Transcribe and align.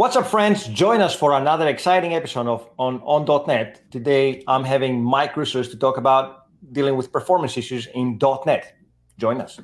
What's 0.00 0.16
up, 0.16 0.28
friends? 0.28 0.66
Join 0.66 1.02
us 1.02 1.14
for 1.14 1.34
another 1.34 1.68
exciting 1.68 2.14
episode 2.14 2.46
of 2.46 2.66
on 2.78 3.02
on.net. 3.02 3.90
Today, 3.90 4.42
I'm 4.48 4.64
having 4.64 5.04
Mike 5.04 5.34
Rousos 5.34 5.70
to 5.72 5.76
talk 5.76 5.98
about 5.98 6.46
dealing 6.72 6.96
with 6.96 7.12
performance 7.12 7.58
issues 7.58 7.86
in 7.94 8.18
.net. 8.46 8.78
Join 9.18 9.42
us. 9.42 9.60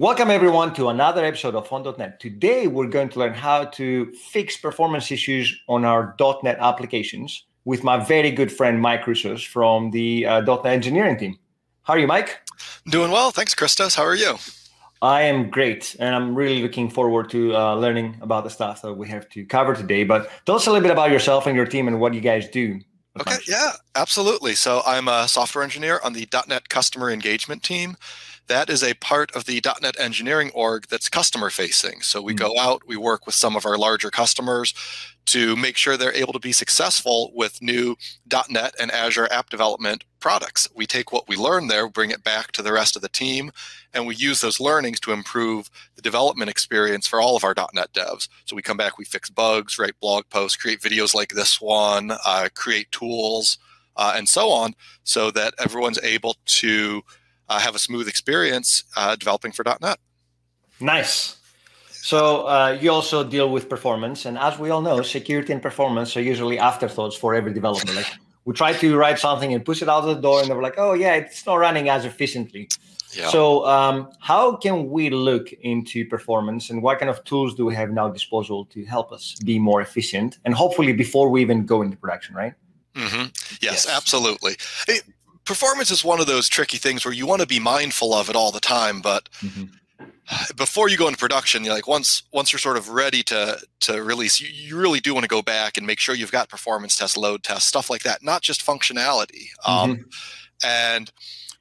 Welcome 0.00 0.30
everyone 0.30 0.72
to 0.76 0.88
another 0.88 1.22
episode 1.26 1.54
of 1.54 1.70
On.net. 1.70 2.20
Today 2.20 2.66
we're 2.68 2.86
going 2.86 3.10
to 3.10 3.18
learn 3.18 3.34
how 3.34 3.66
to 3.66 4.10
fix 4.12 4.56
performance 4.56 5.12
issues 5.12 5.54
on 5.68 5.84
our 5.84 6.16
.net 6.42 6.56
applications 6.58 7.44
with 7.66 7.84
my 7.84 8.02
very 8.02 8.30
good 8.30 8.50
friend 8.50 8.80
Mike 8.80 9.02
Rousos 9.02 9.46
from 9.46 9.90
the 9.90 10.24
uh, 10.24 10.40
.net 10.40 10.64
engineering 10.64 11.18
team. 11.18 11.38
How 11.82 11.92
are 11.92 11.98
you, 11.98 12.06
Mike? 12.06 12.40
Doing 12.86 13.10
well, 13.10 13.30
thanks, 13.30 13.54
Christos. 13.54 13.94
How 13.94 14.04
are 14.04 14.14
you? 14.14 14.36
I 15.02 15.20
am 15.20 15.50
great, 15.50 15.94
and 16.00 16.14
I'm 16.14 16.34
really 16.34 16.62
looking 16.62 16.88
forward 16.88 17.28
to 17.32 17.54
uh, 17.54 17.74
learning 17.74 18.16
about 18.22 18.44
the 18.44 18.50
stuff 18.50 18.80
that 18.80 18.94
we 18.94 19.06
have 19.08 19.28
to 19.28 19.44
cover 19.44 19.74
today. 19.74 20.04
But 20.04 20.30
tell 20.46 20.54
us 20.54 20.66
a 20.66 20.70
little 20.70 20.82
bit 20.82 20.92
about 20.92 21.10
yourself 21.10 21.46
and 21.46 21.54
your 21.54 21.66
team 21.66 21.88
and 21.88 22.00
what 22.00 22.14
you 22.14 22.22
guys 22.22 22.48
do. 22.48 22.80
Okay, 23.20 23.36
yeah, 23.46 23.72
absolutely. 23.96 24.54
So 24.54 24.80
I'm 24.86 25.08
a 25.08 25.28
software 25.28 25.62
engineer 25.62 26.00
on 26.02 26.14
the 26.14 26.26
.NET 26.48 26.70
customer 26.70 27.10
engagement 27.10 27.62
team 27.62 27.98
that 28.50 28.68
is 28.68 28.82
a 28.82 28.94
part 28.94 29.30
of 29.36 29.44
the 29.44 29.62
.NET 29.80 29.98
engineering 30.00 30.50
org 30.52 30.88
that's 30.88 31.08
customer 31.08 31.50
facing. 31.50 32.00
So 32.00 32.20
we 32.20 32.34
mm-hmm. 32.34 32.48
go 32.48 32.58
out, 32.58 32.82
we 32.84 32.96
work 32.96 33.24
with 33.24 33.36
some 33.36 33.54
of 33.54 33.64
our 33.64 33.78
larger 33.78 34.10
customers 34.10 34.74
to 35.26 35.54
make 35.54 35.76
sure 35.76 35.96
they're 35.96 36.12
able 36.12 36.32
to 36.32 36.40
be 36.40 36.50
successful 36.50 37.30
with 37.32 37.62
new 37.62 37.96
.NET 38.50 38.74
and 38.80 38.90
Azure 38.90 39.28
app 39.30 39.50
development 39.50 40.02
products. 40.18 40.66
We 40.74 40.84
take 40.84 41.12
what 41.12 41.28
we 41.28 41.36
learn 41.36 41.68
there, 41.68 41.88
bring 41.88 42.10
it 42.10 42.24
back 42.24 42.50
to 42.52 42.62
the 42.62 42.72
rest 42.72 42.96
of 42.96 43.02
the 43.02 43.08
team, 43.08 43.52
and 43.94 44.04
we 44.04 44.16
use 44.16 44.40
those 44.40 44.58
learnings 44.58 44.98
to 45.00 45.12
improve 45.12 45.70
the 45.94 46.02
development 46.02 46.50
experience 46.50 47.06
for 47.06 47.20
all 47.20 47.36
of 47.36 47.44
our 47.44 47.54
.NET 47.72 47.92
devs. 47.92 48.28
So 48.46 48.56
we 48.56 48.62
come 48.62 48.76
back, 48.76 48.98
we 48.98 49.04
fix 49.04 49.30
bugs, 49.30 49.78
write 49.78 50.00
blog 50.00 50.24
posts, 50.28 50.56
create 50.56 50.80
videos 50.80 51.14
like 51.14 51.28
this 51.28 51.60
one, 51.60 52.10
uh, 52.26 52.48
create 52.52 52.90
tools, 52.90 53.58
uh, 53.96 54.14
and 54.16 54.28
so 54.28 54.50
on, 54.50 54.74
so 55.04 55.30
that 55.30 55.54
everyone's 55.60 56.00
able 56.02 56.34
to 56.46 57.04
uh, 57.50 57.58
have 57.58 57.74
a 57.74 57.78
smooth 57.78 58.08
experience 58.08 58.84
uh, 58.96 59.16
developing 59.16 59.52
for 59.52 59.64
.NET. 59.82 59.98
Nice. 60.80 61.36
So 61.90 62.46
uh, 62.46 62.78
you 62.80 62.90
also 62.90 63.24
deal 63.24 63.50
with 63.50 63.68
performance, 63.68 64.24
and 64.24 64.38
as 64.38 64.58
we 64.58 64.70
all 64.70 64.80
know, 64.80 65.02
security 65.02 65.52
and 65.52 65.60
performance 65.60 66.16
are 66.16 66.22
usually 66.22 66.58
afterthoughts 66.58 67.14
for 67.14 67.34
every 67.34 67.52
developer. 67.52 67.92
Like 67.92 68.06
we 68.46 68.54
try 68.54 68.72
to 68.72 68.96
write 68.96 69.18
something 69.18 69.52
and 69.52 69.62
push 69.62 69.82
it 69.82 69.88
out 69.88 70.02
the 70.02 70.14
door, 70.14 70.40
and 70.40 70.48
they're 70.48 70.62
like, 70.62 70.78
"Oh 70.78 70.94
yeah, 70.94 71.14
it's 71.16 71.44
not 71.44 71.56
running 71.56 71.90
as 71.90 72.06
efficiently." 72.06 72.70
Yeah. 73.12 73.28
So 73.28 73.66
um, 73.66 74.08
how 74.20 74.56
can 74.56 74.88
we 74.88 75.10
look 75.10 75.52
into 75.52 76.06
performance, 76.06 76.70
and 76.70 76.82
what 76.82 77.00
kind 77.00 77.10
of 77.10 77.22
tools 77.24 77.54
do 77.54 77.66
we 77.66 77.74
have 77.74 77.90
now 77.90 78.08
disposal 78.08 78.64
to 78.66 78.84
help 78.84 79.12
us 79.12 79.36
be 79.44 79.58
more 79.58 79.82
efficient, 79.82 80.38
and 80.46 80.54
hopefully 80.54 80.94
before 80.94 81.28
we 81.28 81.42
even 81.42 81.66
go 81.66 81.82
into 81.82 81.98
production, 81.98 82.34
right? 82.34 82.54
Mm-hmm. 82.94 83.26
Yes, 83.60 83.84
yes, 83.84 83.88
absolutely 83.88 84.56
performance 85.50 85.90
is 85.90 86.04
one 86.04 86.20
of 86.20 86.28
those 86.28 86.48
tricky 86.48 86.76
things 86.76 87.04
where 87.04 87.12
you 87.12 87.26
want 87.26 87.40
to 87.40 87.46
be 87.46 87.58
mindful 87.58 88.14
of 88.14 88.30
it 88.30 88.36
all 88.36 88.52
the 88.52 88.60
time, 88.60 89.00
but 89.00 89.28
mm-hmm. 89.40 89.64
before 90.56 90.88
you 90.88 90.96
go 90.96 91.08
into 91.08 91.18
production, 91.18 91.64
you're 91.64 91.74
like 91.74 91.88
once 91.88 92.22
once 92.32 92.52
you're 92.52 92.60
sort 92.60 92.76
of 92.76 92.88
ready 92.90 93.24
to 93.24 93.58
to 93.80 94.00
release, 94.00 94.40
you, 94.40 94.48
you 94.48 94.78
really 94.78 95.00
do 95.00 95.12
want 95.12 95.24
to 95.24 95.28
go 95.28 95.42
back 95.42 95.76
and 95.76 95.84
make 95.84 95.98
sure 95.98 96.14
you've 96.14 96.30
got 96.30 96.48
performance 96.48 96.96
tests, 96.96 97.16
load 97.16 97.42
tests, 97.42 97.68
stuff 97.68 97.90
like 97.90 98.04
that, 98.04 98.22
not 98.22 98.42
just 98.42 98.64
functionality. 98.64 99.48
Um, 99.66 99.74
mm-hmm. 99.74 99.90
Um, 99.90 100.04
and 100.62 101.12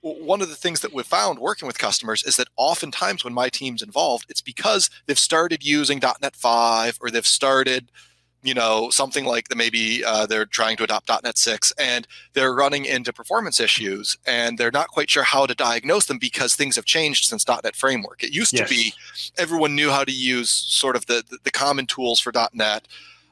one 0.01 0.39
of 0.41 0.49
the 0.49 0.55
things 0.55 0.81
that 0.81 0.93
we've 0.93 1.03
found 1.05 1.39
working 1.39 1.65
with 1.65 1.79
customers 1.79 2.23
is 2.23 2.35
that 2.35 2.47
oftentimes 2.57 3.23
when 3.23 3.33
my 3.33 3.49
team's 3.49 3.81
involved, 3.81 4.27
it's 4.29 4.39
because 4.39 4.91
they've 5.07 5.17
started 5.17 5.65
using 5.65 5.99
.NET 6.21 6.35
5 6.35 6.99
or 7.01 7.09
they've 7.09 7.25
started 7.25 7.91
you 8.41 8.53
know 8.53 8.89
something 8.89 9.25
like 9.25 9.47
that 9.49 9.57
maybe 9.57 10.03
uh, 10.05 10.25
they're 10.25 10.45
trying 10.45 10.77
to 10.77 10.83
adopt 10.83 11.09
.NET 11.23 11.37
6 11.37 11.73
and 11.77 12.07
they're 12.33 12.53
running 12.53 12.85
into 12.85 13.11
performance 13.11 13.59
issues 13.59 14.17
and 14.25 14.57
they're 14.57 14.71
not 14.71 14.87
quite 14.87 15.09
sure 15.09 15.23
how 15.23 15.45
to 15.45 15.55
diagnose 15.55 16.05
them 16.05 16.17
because 16.17 16.55
things 16.55 16.75
have 16.75 16.85
changed 16.85 17.25
since 17.25 17.47
.NET 17.47 17.75
Framework. 17.75 18.23
It 18.23 18.31
used 18.31 18.53
yes. 18.53 18.67
to 18.67 18.75
be 18.75 18.93
everyone 19.37 19.75
knew 19.75 19.89
how 19.89 20.03
to 20.03 20.11
use 20.11 20.49
sort 20.49 20.95
of 20.95 21.05
the, 21.07 21.23
the, 21.29 21.37
the 21.43 21.51
common 21.51 21.85
tools 21.85 22.19
for 22.19 22.31
.NET. 22.53 22.87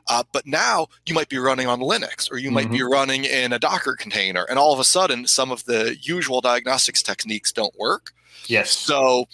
Uh, 0.09 0.23
but 0.31 0.47
now 0.47 0.87
you 1.05 1.13
might 1.13 1.27
be 1.27 1.37
running 1.37 1.67
on 1.67 1.79
Linux 1.79 2.31
or 2.31 2.37
you 2.37 2.49
might 2.49 2.65
mm-hmm. 2.65 2.73
be 2.73 2.83
running 2.83 3.25
in 3.25 3.51
a 3.51 3.59
Docker 3.59 3.95
container, 3.95 4.45
and 4.49 4.57
all 4.57 4.73
of 4.73 4.79
a 4.79 4.85
sudden, 4.85 5.27
some 5.27 5.51
of 5.51 5.65
the 5.65 5.97
usual 6.01 6.39
diagnostics 6.39 7.03
techniques 7.03 7.51
don't 7.51 7.77
work. 7.77 8.13
Yes. 8.45 8.71
So 8.71 9.27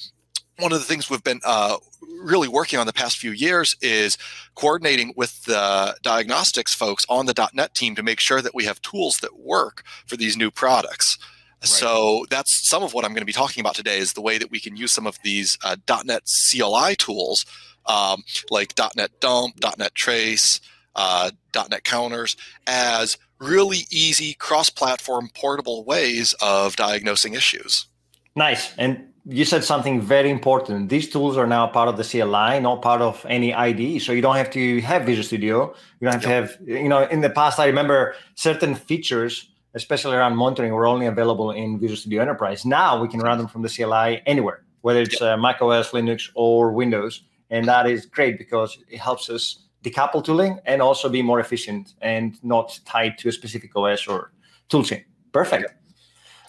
one 0.58 0.72
of 0.72 0.80
the 0.80 0.86
things 0.86 1.10
we've 1.10 1.24
been 1.24 1.42
uh, 1.46 1.78
really 2.22 2.48
working 2.48 2.80
on 2.80 2.88
the 2.88 2.94
past 2.94 3.18
few 3.18 3.32
years 3.32 3.76
is 3.82 4.18
coordinating 4.56 5.14
with 5.16 5.44
the 5.46 5.96
diagnostics 6.02 6.74
folks 6.74 7.06
on 7.10 7.26
the 7.26 7.50
.NET 7.54 7.74
team 7.74 7.96
to 7.96 8.04
make 8.04 8.20
sure 8.20 8.42
that 8.42 8.56
we 8.56 8.66
have 8.66 8.82
tools 8.82 9.18
that 9.20 9.40
work 9.40 9.84
for 10.06 10.18
these 10.18 10.38
new 10.38 10.52
products. 10.52 11.18
Right. 11.62 11.70
So 11.70 12.26
that's 12.30 12.68
some 12.68 12.84
of 12.84 12.94
what 12.94 13.06
I'm 13.06 13.12
going 13.12 13.22
to 13.22 13.26
be 13.26 13.32
talking 13.32 13.62
about 13.62 13.76
today 13.76 13.98
is 13.98 14.14
the 14.14 14.22
way 14.22 14.38
that 14.38 14.52
we 14.52 14.60
can 14.60 14.76
use 14.76 14.92
some 14.92 15.08
of 15.08 15.18
these 15.24 15.58
uh, 15.64 15.76
.NET 16.06 16.24
CLI 16.26 16.96
tools 16.96 17.46
um, 17.86 18.24
like 18.50 18.74
.NET 18.96 19.12
Dump, 19.20 19.56
.NET 19.78 19.96
Trace, 19.96 20.62
uh, 20.96 21.32
.NET 21.56 21.84
Counters 21.84 22.36
as 22.68 23.18
really 23.40 23.88
easy 23.92 24.34
cross-platform 24.34 25.30
portable 25.34 25.84
ways 25.84 26.34
of 26.42 26.76
diagnosing 26.76 27.34
issues. 27.34 27.88
Nice. 28.36 28.74
And 28.78 29.14
you 29.26 29.46
said 29.46 29.64
something 29.64 30.02
very 30.02 30.30
important. 30.30 30.90
These 30.90 31.10
tools 31.10 31.38
are 31.38 31.48
now 31.48 31.68
part 31.68 31.88
of 31.88 31.98
the 31.98 32.04
CLI, 32.04 32.60
not 32.60 32.82
part 32.82 33.02
of 33.02 33.26
any 33.30 33.54
IDE. 33.54 34.02
So 34.02 34.12
you 34.12 34.22
don't 34.22 34.36
have 34.36 34.50
to 34.52 34.82
have 34.82 35.06
Visual 35.06 35.24
Studio. 35.24 35.74
You 36.00 36.10
don't 36.10 36.14
have 36.14 36.24
yep. 36.24 36.58
to 36.58 36.72
have, 36.74 36.84
you 36.84 36.90
know, 36.90 37.04
in 37.04 37.22
the 37.22 37.30
past, 37.30 37.60
I 37.60 37.68
remember 37.68 38.16
certain 38.36 38.76
features, 38.76 39.50
especially 39.76 40.16
around 40.16 40.36
monitoring, 40.36 40.74
were 40.74 40.86
only 40.86 41.06
available 41.06 41.52
in 41.52 41.80
Visual 41.80 41.98
Studio 41.98 42.22
Enterprise. 42.22 42.66
Now 42.66 43.02
we 43.02 43.08
can 43.08 43.22
run 43.22 43.38
them 43.38 43.48
from 43.48 43.62
the 43.62 43.70
CLI 43.70 44.22
anywhere, 44.26 44.64
whether 44.82 45.02
it's 45.02 45.22
yep. 45.22 45.38
uh, 45.38 45.38
Mac 45.38 45.62
OS, 45.62 45.92
Linux, 45.92 46.30
or 46.36 46.74
Windows. 46.74 47.22
And 47.50 47.66
that 47.68 47.88
is 47.88 48.06
great 48.06 48.38
because 48.38 48.78
it 48.90 49.00
helps 49.00 49.30
us 49.30 49.60
decouple 49.84 50.24
tooling 50.24 50.60
and 50.66 50.82
also 50.82 51.08
be 51.08 51.22
more 51.22 51.40
efficient 51.40 51.94
and 52.02 52.44
not 52.44 52.80
tied 52.86 53.18
to 53.20 53.30
a 53.30 53.32
specific 53.32 53.76
OS 53.76 54.08
or 54.08 54.32
toolchain. 54.70 55.04
Perfect. 55.32 55.64
Yep. 55.64 55.83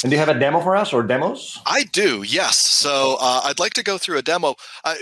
And 0.04 0.10
do 0.10 0.16
you 0.16 0.20
have 0.20 0.28
a 0.28 0.38
demo 0.38 0.60
for 0.60 0.76
us 0.76 0.92
or 0.92 1.02
demos? 1.02 1.58
I 1.64 1.84
do, 1.84 2.22
yes. 2.22 2.58
So 2.58 3.16
uh, 3.18 3.40
I'd 3.44 3.58
like 3.58 3.72
to 3.72 3.82
go 3.82 3.96
through 3.96 4.18
a 4.18 4.22
demo. 4.22 4.54
I, 4.84 4.98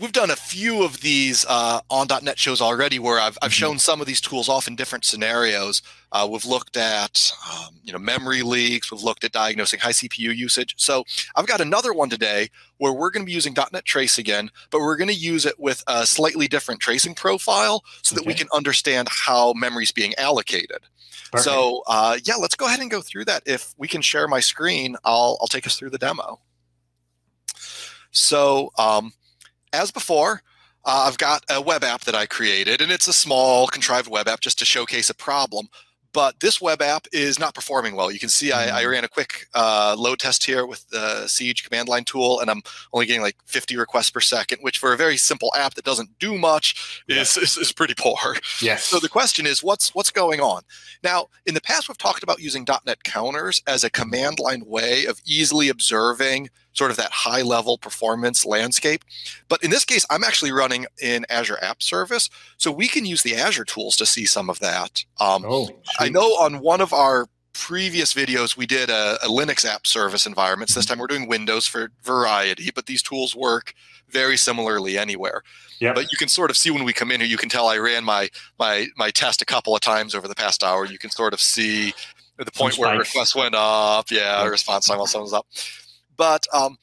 we've 0.00 0.12
done 0.12 0.30
a 0.30 0.36
few 0.36 0.82
of 0.82 1.00
these 1.00 1.44
uh, 1.48 1.80
on 1.90 2.06
.NET 2.22 2.38
shows 2.38 2.60
already 2.60 2.98
where 2.98 3.20
I've, 3.20 3.38
I've 3.42 3.50
mm-hmm. 3.50 3.58
shown 3.58 3.78
some 3.78 4.00
of 4.00 4.06
these 4.06 4.20
tools 4.20 4.48
off 4.48 4.66
in 4.66 4.76
different 4.76 5.04
scenarios. 5.04 5.82
Uh, 6.10 6.26
we've 6.30 6.44
looked 6.44 6.76
at 6.76 7.32
um, 7.52 7.76
you 7.82 7.92
know 7.92 7.98
memory 7.98 8.42
leaks. 8.42 8.90
We've 8.90 9.02
looked 9.02 9.24
at 9.24 9.32
diagnosing 9.32 9.80
high 9.80 9.90
CPU 9.90 10.34
usage. 10.34 10.74
So 10.78 11.04
I've 11.36 11.46
got 11.46 11.60
another 11.60 11.92
one 11.92 12.08
today 12.08 12.48
where 12.78 12.92
we're 12.92 13.10
going 13.10 13.24
to 13.24 13.26
be 13.26 13.32
using 13.32 13.54
.NET 13.72 13.84
Trace 13.84 14.18
again, 14.18 14.50
but 14.70 14.80
we're 14.80 14.96
going 14.96 15.08
to 15.08 15.14
use 15.14 15.46
it 15.46 15.58
with 15.58 15.84
a 15.86 16.06
slightly 16.06 16.48
different 16.48 16.80
tracing 16.80 17.14
profile 17.14 17.84
so 18.02 18.14
that 18.14 18.22
okay. 18.22 18.28
we 18.28 18.34
can 18.34 18.48
understand 18.52 19.08
how 19.10 19.52
memory 19.52 19.84
is 19.84 19.92
being 19.92 20.14
allocated. 20.16 20.78
Perfect. 21.30 21.44
So 21.44 21.82
uh, 21.86 22.18
yeah, 22.24 22.36
let's 22.36 22.56
go 22.56 22.66
ahead 22.66 22.80
and 22.80 22.90
go 22.90 23.00
through 23.00 23.26
that. 23.26 23.42
If 23.44 23.74
we 23.76 23.88
can 23.88 24.02
share 24.02 24.28
my 24.28 24.40
screen, 24.40 24.96
I'll 25.04 25.38
I'll 25.40 25.48
take 25.48 25.66
us 25.66 25.76
through 25.76 25.90
the 25.90 25.98
demo. 25.98 26.40
So 28.12 28.70
um, 28.78 29.12
as 29.74 29.90
before, 29.90 30.42
uh, 30.84 31.06
I've 31.08 31.18
got 31.18 31.44
a 31.50 31.60
web 31.60 31.82
app 31.82 32.02
that 32.02 32.14
I 32.14 32.26
created, 32.26 32.80
and 32.80 32.92
it's 32.92 33.08
a 33.08 33.12
small 33.12 33.66
contrived 33.66 34.08
web 34.08 34.28
app 34.28 34.40
just 34.40 34.58
to 34.60 34.64
showcase 34.64 35.10
a 35.10 35.14
problem 35.14 35.68
but 36.14 36.38
this 36.38 36.60
web 36.60 36.80
app 36.80 37.06
is 37.12 37.38
not 37.38 37.54
performing 37.54 37.96
well. 37.96 38.10
You 38.10 38.20
can 38.20 38.28
see 38.28 38.52
I, 38.52 38.78
I 38.78 38.84
mm. 38.84 38.90
ran 38.92 39.04
a 39.04 39.08
quick 39.08 39.48
uh, 39.52 39.96
load 39.98 40.20
test 40.20 40.44
here 40.44 40.64
with 40.64 40.88
the 40.88 41.26
Siege 41.26 41.64
command 41.64 41.88
line 41.88 42.04
tool, 42.04 42.40
and 42.40 42.48
I'm 42.48 42.62
only 42.92 43.04
getting 43.04 43.20
like 43.20 43.36
50 43.44 43.76
requests 43.76 44.10
per 44.10 44.20
second, 44.20 44.60
which 44.62 44.78
for 44.78 44.94
a 44.94 44.96
very 44.96 45.16
simple 45.16 45.52
app 45.56 45.74
that 45.74 45.84
doesn't 45.84 46.18
do 46.20 46.38
much 46.38 47.02
is, 47.08 47.36
is, 47.36 47.58
is, 47.58 47.72
pretty 47.72 47.94
poor. 47.98 48.36
Yes. 48.62 48.84
So 48.84 49.00
the 49.00 49.08
question 49.08 49.44
is, 49.46 49.62
what's 49.62 49.92
what's 49.94 50.12
going 50.12 50.40
on? 50.40 50.62
Now, 51.02 51.26
in 51.44 51.54
the 51.54 51.60
past, 51.60 51.88
we've 51.88 51.98
talked 51.98 52.22
about 52.22 52.40
using 52.40 52.64
.NET 52.86 53.02
counters 53.02 53.60
as 53.66 53.82
a 53.82 53.90
command 53.90 54.38
line 54.38 54.62
way 54.64 55.06
of 55.06 55.20
easily 55.26 55.68
observing 55.68 56.48
sort 56.74 56.90
of 56.90 56.96
that 56.98 57.10
high 57.10 57.42
level 57.42 57.78
performance 57.78 58.44
landscape. 58.44 59.04
But 59.48 59.62
in 59.64 59.70
this 59.70 59.84
case, 59.84 60.04
I'm 60.10 60.24
actually 60.24 60.52
running 60.52 60.86
in 61.00 61.24
Azure 61.30 61.58
App 61.62 61.82
Service. 61.82 62.28
So 62.58 62.70
we 62.70 62.88
can 62.88 63.06
use 63.06 63.22
the 63.22 63.36
Azure 63.36 63.64
tools 63.64 63.96
to 63.96 64.06
see 64.06 64.26
some 64.26 64.50
of 64.50 64.58
that. 64.58 65.04
Um, 65.20 65.44
oh, 65.46 65.70
I 65.98 66.08
know 66.08 66.26
on 66.40 66.60
one 66.60 66.80
of 66.80 66.92
our 66.92 67.28
previous 67.52 68.12
videos, 68.12 68.56
we 68.56 68.66
did 68.66 68.90
a, 68.90 69.16
a 69.22 69.28
Linux 69.28 69.64
app 69.64 69.86
service 69.86 70.26
environments. 70.26 70.74
This 70.74 70.84
mm-hmm. 70.84 70.94
time 70.94 70.98
we're 70.98 71.06
doing 71.06 71.28
Windows 71.28 71.66
for 71.66 71.90
variety, 72.02 72.70
but 72.74 72.86
these 72.86 73.02
tools 73.02 73.34
work 73.34 73.72
very 74.08 74.36
similarly 74.36 74.98
anywhere. 74.98 75.42
Yep. 75.80 75.94
But 75.94 76.12
you 76.12 76.18
can 76.18 76.28
sort 76.28 76.50
of 76.50 76.56
see 76.56 76.70
when 76.70 76.84
we 76.84 76.92
come 76.92 77.10
in 77.10 77.20
here, 77.20 77.28
you 77.28 77.36
can 77.36 77.48
tell 77.48 77.68
I 77.68 77.78
ran 77.78 78.04
my 78.04 78.28
my 78.58 78.86
my 78.96 79.10
test 79.10 79.40
a 79.42 79.44
couple 79.44 79.74
of 79.74 79.80
times 79.80 80.14
over 80.14 80.28
the 80.28 80.34
past 80.34 80.62
hour. 80.62 80.84
You 80.84 80.98
can 80.98 81.10
sort 81.10 81.32
of 81.32 81.40
see 81.40 81.94
the 82.36 82.50
point 82.50 82.76
where 82.76 82.98
requests 82.98 83.34
went 83.34 83.54
up. 83.54 84.10
Yeah, 84.10 84.44
response 84.46 84.86
time 84.86 84.98
also 84.98 85.20
was 85.20 85.32
up. 85.32 85.46
But 86.16 86.46
um, 86.52 86.78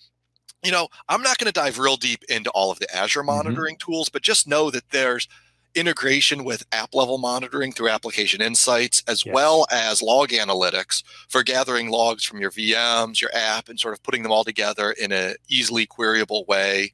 you 0.63 0.71
know, 0.71 0.87
I'm 1.09 1.21
not 1.21 1.37
going 1.37 1.51
to 1.51 1.59
dive 1.59 1.79
real 1.79 1.97
deep 1.97 2.23
into 2.29 2.49
all 2.51 2.71
of 2.71 2.79
the 2.79 2.93
Azure 2.95 3.21
mm-hmm. 3.21 3.27
monitoring 3.27 3.75
mm-hmm. 3.75 3.91
tools, 3.91 4.09
but 4.09 4.21
just 4.21 4.47
know 4.47 4.69
that 4.71 4.89
there's 4.91 5.27
integration 5.73 6.43
with 6.43 6.65
app 6.71 6.93
level 6.93 7.17
monitoring 7.17 7.71
through 7.71 7.89
application 7.89 8.41
insights, 8.41 9.03
as 9.07 9.25
yes. 9.25 9.33
well 9.33 9.65
as 9.71 10.01
log 10.01 10.29
analytics 10.29 11.03
for 11.29 11.43
gathering 11.43 11.89
logs 11.89 12.23
from 12.23 12.41
your 12.41 12.51
VMs, 12.51 13.21
your 13.21 13.31
app, 13.33 13.69
and 13.69 13.79
sort 13.79 13.93
of 13.93 14.03
putting 14.03 14.23
them 14.23 14.31
all 14.31 14.43
together 14.43 14.91
in 14.91 15.11
an 15.11 15.35
easily 15.47 15.87
queryable 15.87 16.45
way. 16.47 16.93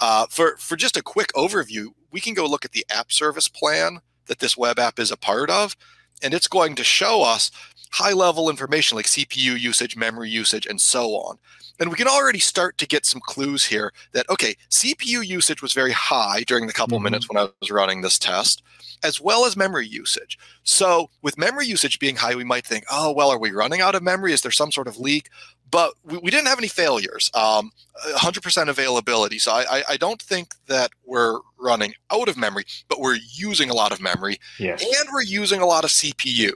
Uh, 0.00 0.26
for, 0.30 0.56
for 0.58 0.76
just 0.76 0.96
a 0.96 1.02
quick 1.02 1.32
overview, 1.34 1.88
we 2.10 2.20
can 2.20 2.34
go 2.34 2.46
look 2.46 2.64
at 2.64 2.72
the 2.72 2.86
app 2.90 3.12
service 3.12 3.48
plan 3.48 4.00
that 4.26 4.38
this 4.38 4.56
web 4.56 4.78
app 4.78 4.98
is 4.98 5.10
a 5.10 5.16
part 5.16 5.50
of, 5.50 5.76
and 6.22 6.32
it's 6.34 6.48
going 6.48 6.74
to 6.74 6.84
show 6.84 7.22
us 7.22 7.50
high 7.96 8.12
level 8.12 8.50
information 8.50 8.96
like 8.96 9.06
CPU 9.06 9.58
usage, 9.58 9.96
memory 9.96 10.28
usage, 10.28 10.66
and 10.66 10.80
so 10.80 11.12
on. 11.12 11.38
And 11.80 11.90
we 11.90 11.96
can 11.96 12.08
already 12.08 12.38
start 12.38 12.76
to 12.78 12.86
get 12.86 13.06
some 13.06 13.22
clues 13.24 13.64
here 13.64 13.90
that, 14.12 14.28
okay, 14.28 14.54
CPU 14.70 15.26
usage 15.26 15.62
was 15.62 15.72
very 15.72 15.92
high 15.92 16.42
during 16.46 16.66
the 16.66 16.74
couple 16.74 16.98
mm-hmm. 16.98 17.04
minutes 17.04 17.28
when 17.28 17.42
I 17.42 17.48
was 17.60 17.70
running 17.70 18.02
this 18.02 18.18
test, 18.18 18.62
as 19.02 19.18
well 19.20 19.46
as 19.46 19.56
memory 19.56 19.86
usage. 19.86 20.38
So, 20.62 21.08
with 21.22 21.38
memory 21.38 21.66
usage 21.66 21.98
being 21.98 22.16
high, 22.16 22.34
we 22.34 22.44
might 22.44 22.66
think, 22.66 22.84
oh, 22.90 23.12
well, 23.12 23.30
are 23.30 23.38
we 23.38 23.50
running 23.50 23.80
out 23.80 23.94
of 23.94 24.02
memory? 24.02 24.32
Is 24.32 24.42
there 24.42 24.50
some 24.50 24.72
sort 24.72 24.88
of 24.88 24.98
leak? 24.98 25.30
But 25.70 25.94
we, 26.04 26.18
we 26.18 26.30
didn't 26.30 26.46
have 26.46 26.58
any 26.58 26.68
failures, 26.68 27.30
um, 27.34 27.72
100% 28.14 28.68
availability. 28.68 29.38
So, 29.38 29.52
I, 29.52 29.82
I 29.88 29.96
don't 29.96 30.20
think 30.20 30.54
that 30.66 30.90
we're 31.04 31.40
running 31.58 31.94
out 32.10 32.28
of 32.28 32.36
memory, 32.36 32.64
but 32.88 33.00
we're 33.00 33.18
using 33.32 33.70
a 33.70 33.74
lot 33.74 33.92
of 33.92 34.00
memory 34.00 34.38
yes. 34.58 34.82
and 34.82 35.08
we're 35.12 35.22
using 35.22 35.60
a 35.60 35.66
lot 35.66 35.84
of 35.84 35.90
CPU. 35.90 36.52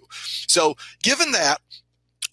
So, 0.46 0.76
given 1.02 1.32
that, 1.32 1.60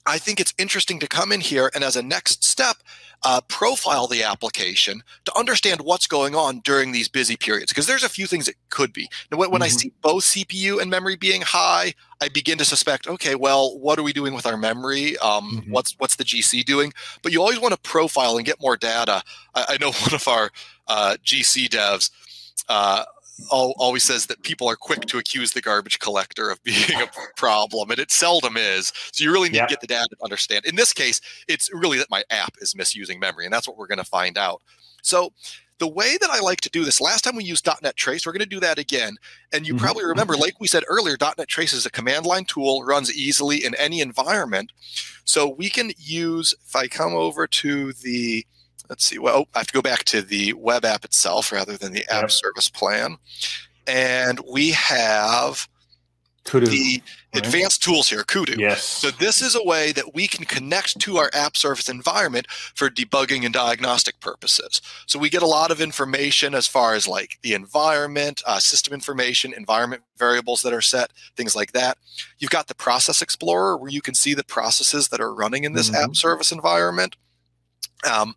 I 0.06 0.18
think 0.18 0.40
it's 0.40 0.54
interesting 0.58 1.00
to 1.00 1.08
come 1.08 1.32
in 1.32 1.42
here 1.42 1.70
and 1.74 1.84
as 1.84 1.96
a 1.96 2.02
next 2.02 2.44
step, 2.44 2.78
uh, 3.24 3.42
profile 3.48 4.08
the 4.08 4.24
application 4.24 5.04
to 5.26 5.38
understand 5.38 5.82
what's 5.82 6.08
going 6.08 6.36
on 6.36 6.60
during 6.60 6.92
these 6.92 7.08
busy 7.08 7.36
periods. 7.36 7.72
Because 7.72 7.88
there's 7.88 8.04
a 8.04 8.10
few 8.10 8.28
things 8.28 8.48
it 8.48 8.56
could 8.70 8.94
be. 8.94 9.10
Now, 9.32 9.38
when, 9.38 9.50
mm-hmm. 9.50 9.64
I 9.64 9.68
see 9.68 9.92
both 10.02 10.24
CPU 10.24 10.82
and 10.82 10.90
memory 10.90 11.16
being 11.16 11.42
high, 11.42 11.94
I 12.22 12.30
begin 12.30 12.58
to 12.60 12.66
suspect, 12.66 13.08
okay, 13.08 13.36
well, 13.36 13.78
what 13.80 14.00
are 14.00 14.04
we 14.04 14.14
doing 14.14 14.34
with 14.34 14.46
our 14.46 14.58
memory? 14.58 15.18
Um, 15.18 15.62
mm-hmm. 15.62 15.72
What's 15.72 15.96
what's 15.98 16.16
the 16.16 16.24
GC 16.24 16.66
doing? 16.66 16.94
But 17.22 17.32
you 17.32 17.42
always 17.42 17.60
want 17.60 17.74
to 17.74 17.80
profile 17.80 18.38
and 18.38 18.46
get 18.46 18.62
more 18.62 18.78
data. 18.78 19.24
I, 19.56 19.66
I 19.70 19.78
know 19.80 19.92
one 20.02 20.14
of 20.14 20.28
our 20.28 20.52
uh, 20.88 21.18
GC 21.24 21.70
devs. 21.70 22.12
Uh, 22.70 23.04
always 23.50 24.04
says 24.04 24.26
that 24.28 24.42
people 24.44 24.68
are 24.68 24.76
quick 24.76 25.02
to 25.06 25.18
accuse 25.18 25.52
the 25.52 25.62
garbage 25.62 26.00
collector 26.00 26.50
of 26.50 26.62
being 26.64 27.02
a 27.02 27.08
problem, 27.36 27.92
and 27.92 28.00
it 28.00 28.12
seldom 28.12 28.58
is. 28.58 28.92
So 29.12 29.24
you 29.24 29.32
really 29.32 29.50
need 29.50 29.60
to 29.60 29.68
get 29.68 29.82
the 29.82 29.88
data 29.88 30.08
to 30.10 30.24
understand. 30.24 30.66
In 30.66 30.76
this 30.76 30.94
case, 30.94 31.22
it's 31.48 31.70
really 31.74 31.98
that 31.98 32.10
my 32.10 32.24
app 32.30 32.56
is 32.60 32.76
misusing 32.76 33.20
memory, 33.20 33.46
and 33.46 33.54
that's 33.54 33.68
what 33.68 33.78
we're 33.78 33.88
going 33.88 33.98
to 34.00 34.04
find 34.04 34.38
out. 34.38 34.62
So 35.02 35.32
the 35.80 35.88
way 35.88 36.18
that 36.20 36.30
I 36.30 36.40
like 36.40 36.62
to 36.62 36.70
do 36.70 36.84
this, 36.84 37.00
last 37.00 37.24
time 37.24 37.36
we 37.36 37.44
used 37.44 37.68
.NET 37.82 37.96
Trace, 37.96 38.26
we're 38.26 38.32
going 38.32 38.40
to 38.40 38.46
do 38.48 38.60
that 38.60 38.80
again. 38.80 39.16
And 39.54 39.68
you 39.68 39.76
mm-hmm. 39.76 39.84
probably 39.84 40.06
remember, 40.06 40.36
like 40.36 40.60
we 40.60 40.68
said 40.68 40.84
earlier, 40.88 41.18
.NET 41.20 41.48
Trace 41.48 41.74
is 41.74 41.86
a 41.86 41.92
command 41.92 42.26
line 42.26 42.46
tool, 42.46 42.84
runs 42.84 43.14
easily 43.14 43.64
in 43.64 43.76
any 43.76 44.02
environment. 44.02 44.72
So 45.24 45.48
we 45.48 45.70
can 45.70 45.92
use, 45.98 46.56
if 46.66 46.76
I 46.76 46.88
come 46.88 47.14
over 47.14 47.46
to 47.48 47.94
the 47.94 48.46
let's 48.90 49.06
see. 49.06 49.20
Well, 49.20 49.48
I 49.54 49.60
have 49.60 49.68
to 49.68 49.74
go 49.74 49.82
back 49.82 50.04
to 50.06 50.22
the 50.22 50.54
web 50.54 50.86
app 50.86 51.06
itself 51.06 51.52
rather 51.52 51.78
than 51.78 51.94
the 51.94 52.06
app 52.10 52.24
yep. 52.24 52.32
service 52.32 52.70
plan. 52.70 53.18
And 53.86 54.40
we 54.50 54.72
have 54.72 55.68
Kudu, 56.48 56.68
the 56.68 57.02
right? 57.36 57.46
advanced 57.46 57.84
tools 57.84 58.10
here, 58.10 58.24
Kudu. 58.24 58.56
Yes. 58.58 58.84
So 58.84 59.12
this 59.12 59.42
is 59.42 59.56
a 59.56 59.64
way 59.64 59.92
that 59.92 60.16
we 60.16 60.28
can 60.28 60.46
connect 60.46 61.00
to 61.02 61.18
our 61.18 61.30
app 61.34 61.58
service 61.58 61.90
environment 61.90 62.48
for 62.50 62.90
debugging 62.90 63.44
and 63.44 63.54
diagnostic 63.54 64.20
purposes. 64.20 64.82
So 65.06 65.20
we 65.20 65.30
get 65.30 65.42
a 65.42 65.48
lot 65.48 65.72
of 65.72 65.82
information 65.82 66.56
as 66.56 66.68
far 66.68 66.96
as 66.96 67.08
like 67.08 67.38
the 67.44 67.54
environment, 67.54 68.42
uh, 68.46 68.60
system 68.60 68.94
information, 68.94 69.54
environment 69.54 70.04
variables 70.18 70.62
that 70.62 70.74
are 70.74 70.82
set, 70.82 71.12
things 71.36 71.56
like 71.56 71.74
that. 71.74 71.98
You've 72.40 72.52
got 72.52 72.68
the 72.68 72.76
process 72.76 73.22
explorer 73.22 73.78
where 73.78 73.92
you 73.92 74.02
can 74.02 74.14
see 74.14 74.34
the 74.34 74.44
processes 74.44 75.10
that 75.10 75.22
are 75.22 75.34
running 75.34 75.66
in 75.66 75.74
this 75.74 75.90
mm-hmm. 75.90 76.04
app 76.04 76.16
service 76.16 76.52
environment. 76.52 77.16
Um, 78.10 78.36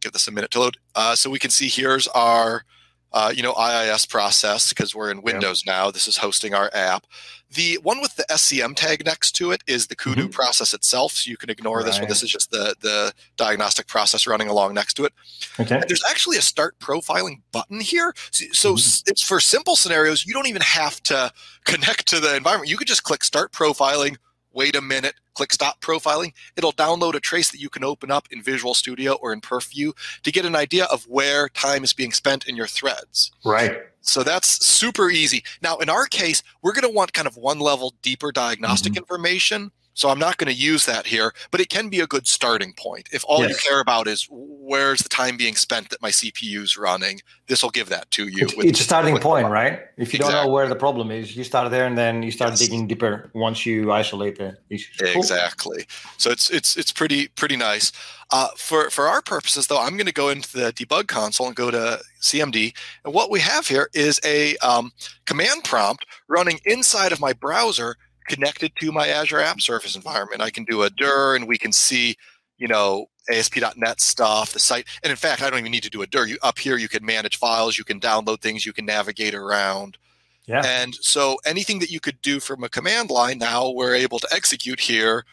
give 0.00 0.12
this 0.12 0.28
a 0.28 0.32
minute 0.32 0.50
to 0.52 0.60
load. 0.60 0.76
Uh, 0.94 1.14
so 1.14 1.30
we 1.30 1.38
can 1.38 1.50
see 1.50 1.68
here's 1.68 2.08
our, 2.08 2.64
uh, 3.12 3.32
you 3.34 3.42
know, 3.42 3.54
IIS 3.54 4.06
process 4.06 4.68
because 4.68 4.94
we're 4.94 5.10
in 5.10 5.22
Windows 5.22 5.62
yep. 5.64 5.74
now. 5.74 5.90
This 5.90 6.06
is 6.06 6.18
hosting 6.18 6.54
our 6.54 6.70
app. 6.74 7.06
The 7.50 7.78
one 7.82 8.02
with 8.02 8.14
the 8.16 8.24
SCM 8.30 8.76
tag 8.76 9.06
next 9.06 9.32
to 9.36 9.52
it 9.52 9.62
is 9.66 9.86
the 9.86 9.96
Kudu 9.96 10.24
mm-hmm. 10.24 10.30
process 10.30 10.74
itself. 10.74 11.12
So 11.12 11.30
you 11.30 11.38
can 11.38 11.48
ignore 11.48 11.78
right. 11.78 11.86
this 11.86 11.98
one. 11.98 12.08
This 12.08 12.22
is 12.22 12.30
just 12.30 12.50
the 12.50 12.74
the 12.80 13.14
diagnostic 13.36 13.86
process 13.86 14.26
running 14.26 14.48
along 14.48 14.74
next 14.74 14.94
to 14.94 15.06
it. 15.06 15.14
Okay. 15.58 15.76
And 15.76 15.84
there's 15.88 16.04
actually 16.10 16.36
a 16.36 16.42
start 16.42 16.78
profiling 16.78 17.40
button 17.50 17.80
here. 17.80 18.12
So, 18.30 18.44
so 18.52 18.74
mm-hmm. 18.74 19.10
it's 19.10 19.22
for 19.22 19.40
simple 19.40 19.76
scenarios. 19.76 20.26
You 20.26 20.34
don't 20.34 20.46
even 20.46 20.62
have 20.62 21.02
to 21.04 21.32
connect 21.64 22.06
to 22.08 22.20
the 22.20 22.36
environment. 22.36 22.70
You 22.70 22.76
could 22.76 22.88
just 22.88 23.04
click 23.04 23.24
start 23.24 23.52
profiling 23.52 24.18
wait 24.58 24.74
a 24.74 24.80
minute, 24.80 25.14
click 25.34 25.52
stop 25.52 25.80
profiling. 25.80 26.32
It'll 26.56 26.72
download 26.72 27.14
a 27.14 27.20
trace 27.20 27.52
that 27.52 27.60
you 27.60 27.70
can 27.70 27.84
open 27.84 28.10
up 28.10 28.26
in 28.32 28.42
Visual 28.42 28.74
Studio 28.74 29.12
or 29.12 29.32
in 29.32 29.40
Perfview 29.40 29.92
to 30.24 30.32
get 30.32 30.44
an 30.44 30.56
idea 30.56 30.86
of 30.86 31.04
where 31.04 31.48
time 31.48 31.84
is 31.84 31.92
being 31.92 32.10
spent 32.10 32.48
in 32.48 32.56
your 32.56 32.66
threads. 32.66 33.30
Right. 33.44 33.78
So 34.00 34.24
that's 34.24 34.66
super 34.66 35.10
easy. 35.10 35.44
Now, 35.62 35.76
in 35.76 35.88
our 35.88 36.06
case, 36.06 36.42
we're 36.60 36.72
going 36.72 36.90
to 36.90 36.94
want 36.94 37.12
kind 37.12 37.28
of 37.28 37.36
one 37.36 37.60
level 37.60 37.94
deeper 38.02 38.32
diagnostic 38.32 38.94
mm-hmm. 38.94 38.98
information. 38.98 39.70
So 39.98 40.10
I'm 40.10 40.18
not 40.20 40.36
going 40.36 40.46
to 40.46 40.56
use 40.56 40.86
that 40.86 41.08
here, 41.08 41.32
but 41.50 41.60
it 41.60 41.70
can 41.70 41.88
be 41.88 41.98
a 41.98 42.06
good 42.06 42.28
starting 42.28 42.72
point. 42.72 43.08
If 43.10 43.24
all 43.26 43.40
yes. 43.40 43.50
you 43.50 43.68
care 43.68 43.80
about 43.80 44.06
is 44.06 44.28
where's 44.30 45.00
the 45.00 45.08
time 45.08 45.36
being 45.36 45.56
spent 45.56 45.90
that 45.90 46.00
my 46.00 46.10
CPU 46.10 46.62
is 46.62 46.78
running, 46.78 47.20
this 47.48 47.64
will 47.64 47.70
give 47.70 47.88
that 47.88 48.08
to 48.12 48.28
you. 48.28 48.46
It's 48.58 48.78
a 48.78 48.84
starting 48.84 49.18
point, 49.18 49.48
right? 49.48 49.80
If 49.96 50.12
you 50.14 50.18
exactly. 50.18 50.34
don't 50.34 50.46
know 50.46 50.52
where 50.52 50.68
the 50.68 50.76
problem 50.76 51.10
is, 51.10 51.36
you 51.36 51.42
start 51.42 51.68
there 51.72 51.84
and 51.84 51.98
then 51.98 52.22
you 52.22 52.30
start 52.30 52.52
yes. 52.52 52.60
digging 52.60 52.86
deeper 52.86 53.28
once 53.34 53.66
you 53.66 53.90
isolate 53.90 54.38
the 54.38 54.56
issues. 54.70 54.96
Cool. 54.98 55.20
Exactly. 55.20 55.84
So 56.16 56.30
it's 56.30 56.48
it's 56.48 56.76
it's 56.76 56.92
pretty 56.92 57.26
pretty 57.26 57.56
nice. 57.56 57.90
Uh, 58.30 58.48
for 58.56 58.90
for 58.90 59.08
our 59.08 59.20
purposes, 59.20 59.66
though, 59.66 59.80
I'm 59.80 59.96
going 59.96 60.06
to 60.06 60.12
go 60.12 60.28
into 60.28 60.52
the 60.52 60.72
debug 60.72 61.08
console 61.08 61.48
and 61.48 61.56
go 61.56 61.72
to 61.72 62.00
CMD, 62.20 62.72
and 63.04 63.12
what 63.12 63.30
we 63.30 63.40
have 63.40 63.66
here 63.66 63.90
is 63.94 64.20
a 64.24 64.56
um, 64.58 64.92
command 65.24 65.64
prompt 65.64 66.06
running 66.28 66.60
inside 66.66 67.10
of 67.10 67.18
my 67.18 67.32
browser 67.32 67.96
connected 68.28 68.72
to 68.76 68.92
my 68.92 69.08
Azure 69.08 69.40
App 69.40 69.60
Service 69.60 69.96
environment. 69.96 70.42
I 70.42 70.50
can 70.50 70.64
do 70.64 70.82
a 70.82 70.90
dir 70.90 71.34
and 71.34 71.48
we 71.48 71.58
can 71.58 71.72
see, 71.72 72.16
you 72.58 72.68
know, 72.68 73.06
ASP.NET 73.30 74.00
stuff, 74.00 74.52
the 74.52 74.58
site. 74.58 74.86
And 75.02 75.10
in 75.10 75.16
fact, 75.16 75.42
I 75.42 75.50
don't 75.50 75.58
even 75.58 75.72
need 75.72 75.82
to 75.82 75.90
do 75.90 76.02
a 76.02 76.06
dir. 76.06 76.26
You, 76.26 76.38
up 76.42 76.58
here, 76.58 76.76
you 76.76 76.88
can 76.88 77.04
manage 77.04 77.36
files, 77.36 77.76
you 77.78 77.84
can 77.84 78.00
download 78.00 78.40
things, 78.40 78.64
you 78.64 78.72
can 78.72 78.86
navigate 78.86 79.34
around. 79.34 79.98
Yeah. 80.46 80.62
And 80.64 80.94
so 80.94 81.36
anything 81.44 81.78
that 81.80 81.90
you 81.90 82.00
could 82.00 82.20
do 82.22 82.40
from 82.40 82.64
a 82.64 82.68
command 82.68 83.10
line, 83.10 83.38
now 83.38 83.70
we're 83.70 83.94
able 83.94 84.18
to 84.18 84.28
execute 84.32 84.80
here 84.80 85.24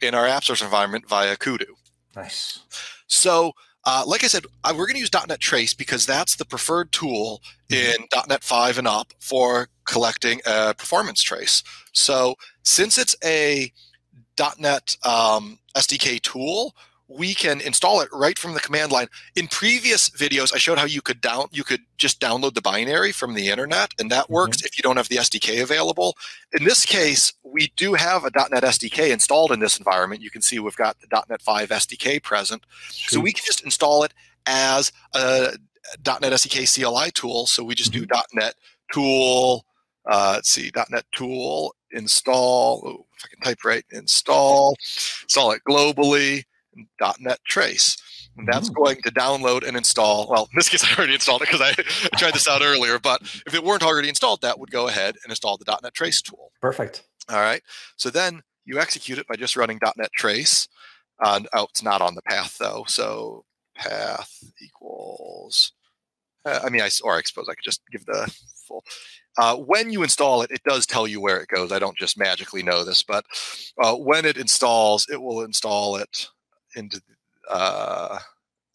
in 0.00 0.14
our 0.14 0.26
App 0.26 0.44
Service 0.44 0.62
environment 0.62 1.08
via 1.08 1.36
Kudu. 1.36 1.74
Nice. 2.16 2.60
So 3.06 3.52
uh, 3.86 4.04
like 4.06 4.24
I 4.24 4.28
said, 4.28 4.46
I, 4.62 4.72
we're 4.72 4.86
going 4.86 4.94
to 4.94 5.00
use 5.00 5.10
.NET 5.12 5.40
Trace 5.40 5.74
because 5.74 6.06
that's 6.06 6.36
the 6.36 6.44
preferred 6.44 6.90
tool 6.92 7.42
mm-hmm. 7.68 8.02
in 8.02 8.08
.NET 8.28 8.42
5 8.42 8.78
and 8.78 8.88
up 8.88 9.12
for 9.18 9.68
collecting 9.86 10.40
a 10.46 10.74
performance 10.74 11.22
trace. 11.22 11.62
So 11.92 12.36
since 12.62 12.96
it's 12.96 13.14
a 13.24 13.72
.NET 14.58 14.96
um, 15.04 15.58
SDK 15.76 16.20
tool, 16.22 16.74
we 17.08 17.34
can 17.34 17.60
install 17.60 18.00
it 18.00 18.08
right 18.12 18.38
from 18.38 18.54
the 18.54 18.60
command 18.60 18.90
line. 18.90 19.08
In 19.36 19.46
previous 19.48 20.08
videos, 20.10 20.54
I 20.54 20.58
showed 20.58 20.78
how 20.78 20.86
you 20.86 21.02
could 21.02 21.20
down 21.20 21.48
you 21.52 21.64
could 21.64 21.82
just 21.98 22.20
download 22.20 22.54
the 22.54 22.62
binary 22.62 23.12
from 23.12 23.34
the 23.34 23.48
internet, 23.48 23.92
and 23.98 24.10
that 24.10 24.30
works 24.30 24.58
mm-hmm. 24.58 24.66
if 24.66 24.78
you 24.78 24.82
don't 24.82 24.96
have 24.96 25.08
the 25.08 25.16
SDK 25.16 25.62
available. 25.62 26.16
In 26.52 26.64
this 26.64 26.86
case, 26.86 27.32
we 27.42 27.72
do 27.76 27.94
have 27.94 28.24
a 28.24 28.30
.NET 28.34 28.62
SDK 28.62 29.10
installed 29.10 29.52
in 29.52 29.60
this 29.60 29.78
environment. 29.78 30.22
You 30.22 30.30
can 30.30 30.42
see 30.42 30.58
we've 30.58 30.76
got 30.76 30.96
the 31.00 31.22
.NET 31.28 31.42
5 31.42 31.68
SDK 31.68 32.22
present, 32.22 32.64
so 32.88 33.20
we 33.20 33.32
can 33.32 33.44
just 33.44 33.64
install 33.64 34.02
it 34.04 34.14
as 34.46 34.92
a 35.14 35.56
.NET 36.06 36.32
SDK 36.32 36.66
CLI 36.72 37.10
tool. 37.10 37.46
So 37.46 37.62
we 37.62 37.74
just 37.74 37.92
mm-hmm. 37.92 38.04
do 38.04 38.22
.NET 38.34 38.54
tool. 38.92 39.66
Uh, 40.06 40.32
let's 40.36 40.50
see, 40.50 40.70
.NET 40.90 41.04
tool 41.12 41.74
install. 41.90 42.82
Oh, 42.84 43.06
if 43.16 43.24
I 43.24 43.28
can 43.28 43.40
type 43.40 43.64
right, 43.64 43.84
install. 43.90 44.76
Install 45.22 45.52
it 45.52 45.62
globally 45.68 46.44
.NET 47.20 47.38
Trace. 47.44 47.96
And 48.36 48.48
that's 48.48 48.68
mm. 48.68 48.74
going 48.74 48.96
to 49.02 49.12
download 49.12 49.66
and 49.66 49.76
install. 49.76 50.28
Well, 50.28 50.48
in 50.52 50.56
this 50.56 50.68
case, 50.68 50.84
I 50.90 50.96
already 50.96 51.14
installed 51.14 51.42
it 51.42 51.48
because 51.50 51.60
I 51.60 51.72
tried 52.18 52.34
this 52.34 52.48
out 52.48 52.62
earlier. 52.62 52.98
But 52.98 53.22
if 53.46 53.54
it 53.54 53.62
weren't 53.62 53.84
already 53.84 54.08
installed, 54.08 54.42
that 54.42 54.58
would 54.58 54.70
go 54.70 54.88
ahead 54.88 55.16
and 55.22 55.30
install 55.30 55.56
the 55.56 55.78
.NET 55.82 55.94
Trace 55.94 56.22
tool. 56.22 56.50
Perfect. 56.60 57.04
All 57.30 57.40
right. 57.40 57.62
So 57.96 58.10
then 58.10 58.42
you 58.64 58.78
execute 58.80 59.18
it 59.18 59.26
by 59.28 59.36
just 59.36 59.56
running 59.56 59.78
.NET 59.96 60.10
trace. 60.16 60.68
Uh, 61.22 61.40
oh, 61.52 61.66
it's 61.70 61.82
not 61.82 62.02
on 62.02 62.14
the 62.14 62.22
path 62.22 62.56
though. 62.58 62.84
So 62.86 63.44
path 63.76 64.42
equals. 64.62 65.72
Uh, 66.44 66.60
I 66.62 66.70
mean, 66.70 66.82
I 66.82 66.90
or 67.02 67.16
I 67.16 67.22
suppose 67.22 67.48
I 67.48 67.54
could 67.54 67.64
just 67.64 67.82
give 67.90 68.04
the 68.06 68.32
full. 68.66 68.84
Uh, 69.36 69.56
when 69.56 69.90
you 69.90 70.02
install 70.02 70.42
it, 70.42 70.50
it 70.50 70.62
does 70.68 70.86
tell 70.86 71.06
you 71.08 71.20
where 71.20 71.40
it 71.40 71.48
goes. 71.48 71.72
I 71.72 71.78
don't 71.78 71.96
just 71.96 72.18
magically 72.18 72.62
know 72.62 72.84
this, 72.84 73.02
but 73.02 73.24
uh, 73.82 73.94
when 73.94 74.24
it 74.24 74.36
installs, 74.36 75.06
it 75.10 75.20
will 75.20 75.42
install 75.42 75.96
it 75.96 76.28
into 76.76 77.00
uh, 77.50 78.18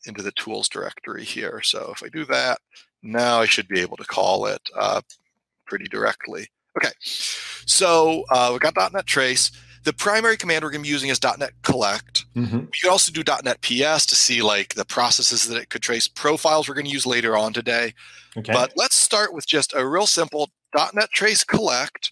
into 0.06 0.22
the 0.22 0.32
tools 0.32 0.70
directory 0.70 1.24
here. 1.24 1.62
So 1.62 1.92
if 1.94 2.04
I 2.04 2.10
do 2.10 2.26
that, 2.26 2.60
now 3.04 3.40
I 3.40 3.46
should 3.46 3.68
be 3.68 3.80
able 3.80 3.98
to 3.98 4.06
call 4.06 4.46
it 4.46 4.62
uh, 4.78 5.02
pretty 5.66 5.86
directly. 5.86 6.48
Okay, 6.78 6.94
so 7.02 8.24
uh, 8.30 8.52
we 8.54 8.60
got 8.60 8.94
.NET 8.94 9.06
Trace. 9.06 9.52
The 9.86 9.94
primary 9.94 10.38
command 10.38 10.64
we're 10.64 10.72
going 10.72 10.84
to 10.84 10.88
be 10.88 10.92
using 10.92 11.10
is 11.10 11.22
.NET 11.24 11.52
Collect. 11.64 12.26
Mm-hmm. 12.36 12.60
We 12.60 12.80
could 12.82 12.92
also 12.92 13.12
do 13.12 13.24
.NET 13.44 13.62
PS 13.62 14.06
to 14.08 14.16
see 14.16 14.42
like 14.42 14.76
the 14.76 14.86
processes 14.86 15.48
that 15.48 15.60
it 15.60 15.70
could 15.70 15.82
trace. 15.82 16.08
Profiles 16.08 16.68
we're 16.68 16.76
going 16.76 16.86
to 16.86 16.92
use 16.92 17.06
later 17.06 17.38
on 17.38 17.54
today. 17.54 17.94
Okay. 18.38 18.52
But 18.52 18.74
let's 18.76 18.98
start 18.98 19.34
with 19.34 19.48
just 19.48 19.74
a 19.74 19.88
real 19.88 20.06
simple 20.06 20.50
.NET 20.76 21.10
Trace 21.12 21.44
Collect. 21.44 22.12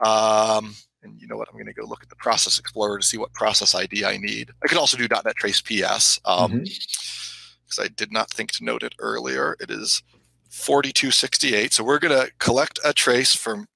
Um, 0.00 0.74
and 1.02 1.20
you 1.20 1.26
know 1.28 1.36
what? 1.36 1.48
I'm 1.48 1.54
going 1.54 1.66
to 1.66 1.72
go 1.72 1.86
look 1.86 2.02
at 2.02 2.08
the 2.08 2.16
Process 2.16 2.58
Explorer 2.58 2.98
to 2.98 3.06
see 3.06 3.18
what 3.18 3.32
process 3.32 3.74
ID 3.74 4.04
I 4.04 4.16
need. 4.16 4.50
I 4.62 4.68
could 4.68 4.78
also 4.78 4.96
do 4.96 5.08
.NET 5.08 5.36
Trace 5.36 5.60
PS 5.60 5.68
because 5.68 6.20
um, 6.24 6.52
mm-hmm. 6.52 7.82
I 7.82 7.88
did 7.88 8.12
not 8.12 8.30
think 8.30 8.52
to 8.52 8.64
note 8.64 8.82
it 8.82 8.94
earlier. 8.98 9.56
It 9.60 9.70
is 9.70 10.02
4268. 10.50 11.72
So 11.72 11.84
we're 11.84 11.98
going 11.98 12.18
to 12.18 12.32
collect 12.38 12.80
a 12.84 12.92
trace 12.92 13.34
from 13.34 13.66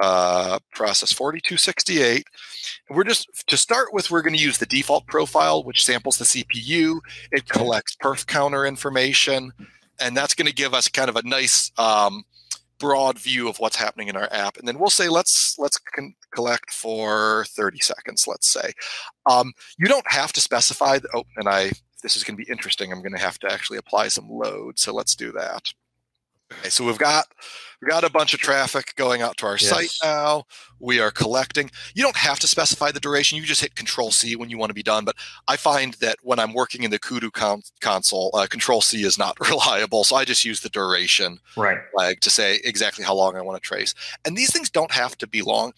uh, 0.00 0.58
process 0.72 1.12
4268. 1.12 2.24
And 2.88 2.96
we're 2.96 3.04
just, 3.04 3.28
to 3.46 3.56
start 3.56 3.92
with, 3.92 4.10
we're 4.10 4.22
going 4.22 4.36
to 4.36 4.42
use 4.42 4.58
the 4.58 4.66
default 4.66 5.06
profile, 5.06 5.62
which 5.62 5.84
samples 5.84 6.18
the 6.18 6.24
CPU. 6.24 6.98
It 7.32 7.48
collects 7.48 7.96
perf 8.02 8.26
counter 8.26 8.66
information, 8.66 9.52
and 10.00 10.16
that's 10.16 10.34
going 10.34 10.48
to 10.48 10.54
give 10.54 10.74
us 10.74 10.88
kind 10.88 11.08
of 11.08 11.16
a 11.16 11.22
nice 11.22 11.70
um, 11.78 12.24
broad 12.78 13.18
view 13.18 13.48
of 13.48 13.58
what's 13.58 13.76
happening 13.76 14.08
in 14.08 14.16
our 14.16 14.28
app. 14.32 14.56
And 14.56 14.66
then 14.66 14.78
we'll 14.78 14.90
say, 14.90 15.08
let's, 15.08 15.56
let's 15.58 15.78
con- 15.78 16.14
collect 16.34 16.72
for 16.72 17.44
30 17.50 17.78
seconds, 17.78 18.26
let's 18.26 18.50
say. 18.52 18.72
Um, 19.30 19.52
you 19.78 19.86
don't 19.86 20.10
have 20.10 20.32
to 20.34 20.40
specify, 20.40 20.98
the, 20.98 21.08
oh, 21.14 21.24
and 21.36 21.48
I, 21.48 21.72
this 22.02 22.16
is 22.16 22.24
going 22.24 22.36
to 22.36 22.44
be 22.44 22.50
interesting. 22.50 22.92
I'm 22.92 23.02
going 23.02 23.14
to 23.14 23.20
have 23.20 23.38
to 23.40 23.52
actually 23.52 23.78
apply 23.78 24.08
some 24.08 24.28
load. 24.28 24.78
So 24.78 24.92
let's 24.92 25.16
do 25.16 25.32
that. 25.32 25.72
Okay, 26.52 26.68
so 26.68 26.84
we've 26.84 26.98
got 26.98 27.26
we've 27.80 27.90
got 27.90 28.04
a 28.04 28.10
bunch 28.10 28.32
of 28.32 28.38
traffic 28.38 28.94
going 28.96 29.20
out 29.20 29.36
to 29.38 29.46
our 29.46 29.56
yes. 29.56 29.68
site 29.68 29.90
now. 30.02 30.44
We 30.78 31.00
are 31.00 31.10
collecting. 31.10 31.70
You 31.94 32.04
don't 32.04 32.16
have 32.16 32.38
to 32.40 32.46
specify 32.46 32.92
the 32.92 33.00
duration. 33.00 33.36
You 33.36 33.44
just 33.44 33.60
hit 33.60 33.74
Control 33.74 34.12
C 34.12 34.36
when 34.36 34.48
you 34.48 34.56
want 34.56 34.70
to 34.70 34.74
be 34.74 34.82
done. 34.82 35.04
But 35.04 35.16
I 35.48 35.56
find 35.56 35.94
that 35.94 36.18
when 36.22 36.38
I'm 36.38 36.52
working 36.52 36.84
in 36.84 36.90
the 36.90 37.00
Kudu 37.00 37.30
con- 37.32 37.62
console, 37.80 38.30
uh, 38.34 38.46
Control 38.46 38.80
C 38.80 39.02
is 39.02 39.18
not 39.18 39.38
reliable. 39.50 40.04
So 40.04 40.14
I 40.14 40.24
just 40.24 40.44
use 40.44 40.60
the 40.60 40.68
duration 40.68 41.40
right. 41.56 41.78
flag 41.92 42.20
to 42.20 42.30
say 42.30 42.60
exactly 42.62 43.04
how 43.04 43.14
long 43.14 43.36
I 43.36 43.42
want 43.42 43.60
to 43.60 43.66
trace. 43.66 43.94
And 44.24 44.36
these 44.36 44.52
things 44.52 44.70
don't 44.70 44.92
have 44.92 45.18
to 45.18 45.26
be 45.26 45.42
long. 45.42 45.72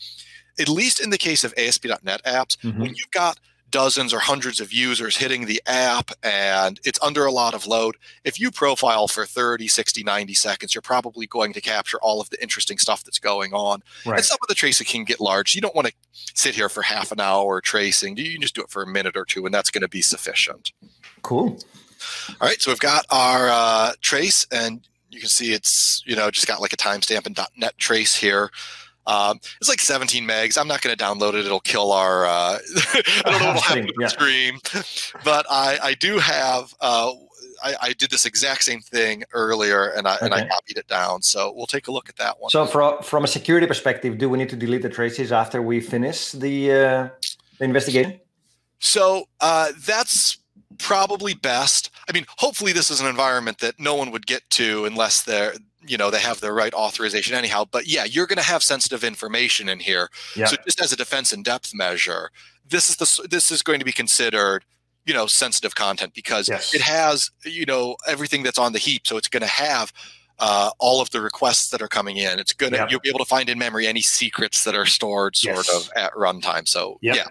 At 0.61 0.69
least 0.69 1.01
in 1.01 1.11
the 1.11 1.19
case 1.19 1.45
of 1.45 1.55
ASP.NET 1.57 2.25
apps, 2.25 2.59
mm-hmm. 2.59 2.81
when 2.81 2.91
you've 2.91 3.11
got 3.13 3.39
dozens 3.71 4.13
or 4.13 4.19
hundreds 4.19 4.61
of 4.61 4.73
users 4.73 5.17
hitting 5.17 5.47
the 5.47 5.63
app 5.67 6.11
and 6.23 6.81
it's 6.85 6.99
under 7.03 7.25
a 7.27 7.33
lot 7.33 7.55
of 7.55 7.67
load, 7.67 7.97
if 8.25 8.41
you 8.41 8.51
profile 8.51 9.09
for 9.09 9.27
30, 9.27 9.69
60, 9.69 10.03
90 10.03 10.35
seconds, 10.35 10.75
you're 10.75 10.83
probably 10.83 11.27
going 11.27 11.53
to 11.53 11.61
capture 11.61 11.99
all 12.01 12.21
of 12.21 12.31
the 12.31 12.41
interesting 12.43 12.79
stuff 12.79 13.05
that's 13.05 13.19
going 13.19 13.53
on. 13.53 13.83
Right. 14.07 14.17
And 14.17 14.25
some 14.25 14.39
of 14.43 14.49
the 14.49 14.55
tracing 14.55 14.87
can 14.87 15.05
get 15.05 15.21
large. 15.21 15.55
You 15.55 15.61
don't 15.61 15.75
want 15.75 15.89
to 15.89 15.95
sit 16.35 16.55
here 16.55 16.69
for 16.69 16.83
half 16.83 17.13
an 17.13 17.21
hour 17.21 17.61
tracing. 17.61 18.17
You 18.17 18.33
can 18.33 18.43
just 18.43 18.55
do 18.55 18.63
it 18.63 18.71
for 18.71 18.83
a 18.83 18.87
minute 18.87 19.17
or 19.17 19.25
two, 19.25 19.45
and 19.45 19.55
that's 19.55 19.71
going 19.71 19.83
to 19.83 19.89
be 19.89 20.03
sufficient. 20.03 20.73
Cool. 21.23 21.59
All 22.41 22.49
right, 22.49 22.61
so 22.61 22.71
we've 22.71 22.79
got 22.79 23.07
our 23.11 23.49
uh, 23.49 23.93
trace, 24.01 24.47
and 24.53 24.87
you 25.11 25.21
can 25.21 25.29
see 25.29 25.53
it's 25.53 26.03
you 26.07 26.15
know 26.15 26.31
just 26.31 26.47
got 26.47 26.61
like 26.61 26.73
a 26.73 26.77
timestamp 26.77 27.27
and 27.27 27.39
.NET 27.57 27.77
trace 27.79 28.17
here. 28.17 28.51
Um, 29.09 29.41
it's 29.59 29.71
like 29.71 29.81
17 29.81 30.29
megs. 30.29 30.59
I'm 30.59 30.69
not 30.69 30.83
going 30.83 30.95
to 30.95 31.03
download 31.03 31.33
it. 31.35 31.47
It'll 31.47 31.61
kill 31.61 31.93
our. 31.93 32.27
Uh, 32.27 32.59
I 32.95 33.03
don't 33.25 33.41
know 33.41 33.47
what'll 33.47 33.63
happen 33.63 33.87
to 33.87 33.95
the 33.97 34.09
stream, 34.09 34.61
but 35.25 35.47
I, 35.51 35.79
I 35.83 35.95
do 35.95 36.19
have. 36.19 36.75
Uh, 36.81 37.13
I, 37.65 37.75
I, 37.83 37.93
did 37.95 38.11
this 38.11 38.25
exact 38.25 38.63
same 38.63 38.81
thing 38.81 39.25
earlier, 39.33 39.87
and 39.87 40.07
I 40.07 40.17
okay. 40.17 40.27
and 40.27 40.35
I 40.35 40.47
copied 40.47 40.77
it 40.77 40.87
down. 40.87 41.23
So 41.23 41.53
we'll 41.57 41.67
take 41.67 41.89
a 41.89 41.91
look 41.91 42.09
at 42.09 42.17
that 42.17 42.39
one. 42.39 42.51
So 42.51 42.67
from 42.67 43.03
from 43.03 43.25
a 43.25 43.27
security 43.27 43.67
perspective, 43.67 44.19
do 44.19 44.29
we 44.29 44.39
need 44.39 44.51
to 44.51 44.57
delete 44.57 44.83
the 44.83 44.91
traces 44.91 45.33
after 45.33 45.61
we 45.63 45.81
finish 45.81 46.33
the, 46.33 46.71
uh, 46.71 47.09
the 47.59 47.65
investigation? 47.65 48.21
So 48.79 49.25
uh, 49.41 49.73
that's 49.85 50.39
probably 50.79 51.35
best. 51.35 51.91
I 52.09 52.13
mean, 52.13 52.27
hopefully, 52.37 52.73
this 52.73 52.91
is 52.91 53.01
an 53.01 53.07
environment 53.07 53.59
that 53.59 53.81
no 53.81 53.95
one 53.95 54.11
would 54.11 54.27
get 54.27 54.49
to 54.51 54.85
unless 54.85 55.23
they're 55.23 55.55
you 55.89 55.97
know 55.97 56.11
they 56.11 56.21
have 56.21 56.41
the 56.41 56.53
right 56.53 56.75
authorization 56.75 57.35
anyhow 57.35 57.65
but 57.71 57.87
yeah 57.87 58.05
you're 58.05 58.27
going 58.27 58.39
to 58.39 58.43
have 58.43 58.63
sensitive 58.63 59.05
information 59.05 59.69
in 59.69 59.81
here 59.81 60.09
yeah. 60.37 60.47
so 60.47 60.57
just 60.65 60.81
as 60.81 60.93
a 60.93 60.97
defense 60.97 61.33
in 61.33 61.43
depth 61.43 61.75
measure 61.75 62.31
this 62.69 62.91
is 62.91 62.97
the 62.97 63.29
this 63.29 63.51
is 63.51 63.63
going 63.63 63.79
to 63.79 63.85
be 63.85 63.93
considered 63.93 64.65
you 65.05 65.15
know 65.15 65.27
sensitive 65.27 65.75
content 65.75 66.13
because 66.15 66.49
yes. 66.49 66.75
it 66.75 66.83
has 66.83 67.31
you 67.45 67.65
know 67.65 67.97
everything 68.07 68.43
that's 68.43 68.59
on 68.59 68.73
the 68.73 68.79
heap 68.79 69.07
so 69.07 69.17
it's 69.17 69.29
going 69.29 69.43
to 69.43 69.47
have 69.47 69.93
uh, 70.41 70.71
all 70.79 71.01
of 71.01 71.11
the 71.11 71.21
requests 71.21 71.71
that 71.71 71.83
are 71.83 71.89
coming 71.89 72.17
in 72.17 72.39
it's 72.39 72.53
going 72.53 72.73
to 72.73 72.87
you'll 72.89 73.01
be 73.01 73.09
able 73.09 73.19
to 73.19 73.25
find 73.25 73.49
in 73.49 73.59
memory 73.59 73.89
any 73.89 74.01
secrets 74.01 74.63
that 74.63 74.75
are 74.75 74.87
stored 74.87 75.35
sort 75.35 75.67
yes. 75.67 75.75
of 75.75 75.91
at 75.97 76.13
runtime 76.13 76.69
so 76.69 76.97
yep. 77.03 77.17
yeah 77.17 77.25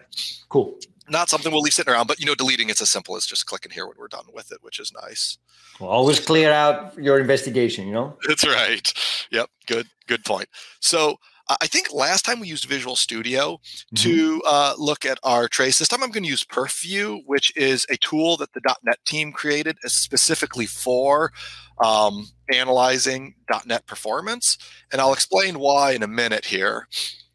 cool 0.50 0.78
not 1.10 1.30
something 1.30 1.52
we'll 1.52 1.62
leave 1.62 1.74
sitting 1.74 1.94
around, 1.94 2.08
but 2.08 2.20
you 2.20 2.26
know, 2.26 2.36
deleting 2.36 2.70
it's 2.70 2.82
as 2.82 2.90
simple 2.90 3.16
as 3.16 3.26
just 3.26 3.46
clicking 3.46 3.72
here 3.72 3.88
when 3.88 3.96
we're 3.98 4.08
done 4.08 4.26
with 4.34 4.52
it, 4.52 4.60
which 4.62 4.80
is 4.80 4.92
nice. 5.04 5.38
Well, 5.80 5.90
always 5.90 6.20
clear 6.20 6.52
out 6.52 6.98
your 6.98 7.20
investigation, 7.20 7.88
you 7.88 7.94
know? 7.94 8.18
That's 8.28 8.46
right. 8.48 8.92
Yep. 9.32 9.50
Good, 9.68 9.88
good 10.08 10.26
point. 10.26 10.48
So 10.80 11.18
I 11.50 11.68
think 11.68 11.94
last 11.94 12.26
time 12.26 12.40
we 12.40 12.48
used 12.48 12.66
Visual 12.66 12.96
Studio 12.96 13.60
mm-hmm. 13.64 13.96
to 13.96 14.42
uh, 14.46 14.74
look 14.78 15.06
at 15.06 15.18
our 15.24 15.48
trace. 15.48 15.80
This 15.80 15.88
time 15.88 16.04
I'm 16.04 16.12
going 16.12 16.24
to 16.24 16.30
use 16.30 16.44
PerfView, 16.44 17.22
which 17.26 17.56
is 17.56 17.86
a 17.90 17.98
tool 17.98 18.38
that 18.38 18.52
the 18.54 18.62
.NET 18.84 18.98
team 19.06 19.32
created 19.32 19.78
specifically 19.86 20.66
for 20.66 21.32
um, 21.80 22.28
analyzing 22.52 23.36
.NET 23.66 23.86
performance, 23.86 24.58
and 24.92 25.00
I'll 25.00 25.14
explain 25.14 25.60
why 25.60 25.92
in 25.92 26.04
a 26.04 26.08
minute 26.08 26.46
here. 26.46 26.88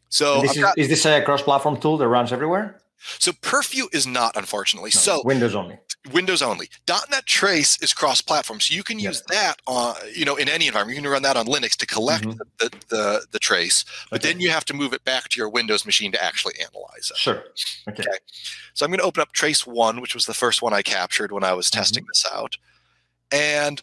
So, 0.09 0.41
this 0.41 0.57
is, 0.57 0.65
is, 0.77 0.89
this 0.89 1.05
a 1.07 1.23
cross-platform 1.23 1.79
tool 1.79 1.97
that 1.97 2.07
runs 2.07 2.31
everywhere? 2.31 2.82
So 3.19 3.31
PerfView 3.31 3.93
is 3.93 4.07
not, 4.07 4.35
unfortunately. 4.35 4.91
No, 4.93 4.99
so 4.99 5.21
Windows 5.25 5.55
only. 5.55 5.77
Windows 6.11 6.41
only. 6.41 6.69
.NET 6.87 7.25
Trace 7.25 7.81
is 7.81 7.93
cross-platform, 7.93 8.59
so 8.59 8.73
you 8.73 8.83
can 8.83 8.99
use 8.99 9.21
that 9.29 9.55
on, 9.67 9.95
you 10.13 10.25
know, 10.25 10.35
in 10.35 10.49
any 10.49 10.67
environment. 10.67 10.97
You 10.97 11.01
can 11.01 11.11
run 11.11 11.21
that 11.23 11.37
on 11.37 11.45
Linux 11.45 11.77
to 11.77 11.85
collect 11.85 12.25
mm-hmm. 12.25 12.39
the, 12.59 12.69
the, 12.89 13.25
the 13.31 13.39
trace, 13.39 13.85
but 14.09 14.21
okay. 14.21 14.33
then 14.33 14.41
you 14.41 14.49
have 14.49 14.65
to 14.65 14.73
move 14.73 14.93
it 14.93 15.03
back 15.05 15.29
to 15.29 15.39
your 15.39 15.49
Windows 15.49 15.85
machine 15.85 16.11
to 16.11 16.23
actually 16.23 16.55
analyze 16.59 17.09
it. 17.11 17.17
Sure. 17.17 17.43
Okay. 17.87 18.03
okay. 18.03 18.17
So 18.73 18.85
I'm 18.85 18.91
going 18.91 18.99
to 18.99 19.05
open 19.05 19.21
up 19.21 19.31
Trace 19.31 19.65
One, 19.65 20.01
which 20.01 20.13
was 20.13 20.25
the 20.25 20.33
first 20.33 20.61
one 20.61 20.73
I 20.73 20.81
captured 20.81 21.31
when 21.31 21.43
I 21.43 21.53
was 21.53 21.69
mm-hmm. 21.69 21.79
testing 21.79 22.05
this 22.07 22.25
out, 22.33 22.57
and 23.31 23.81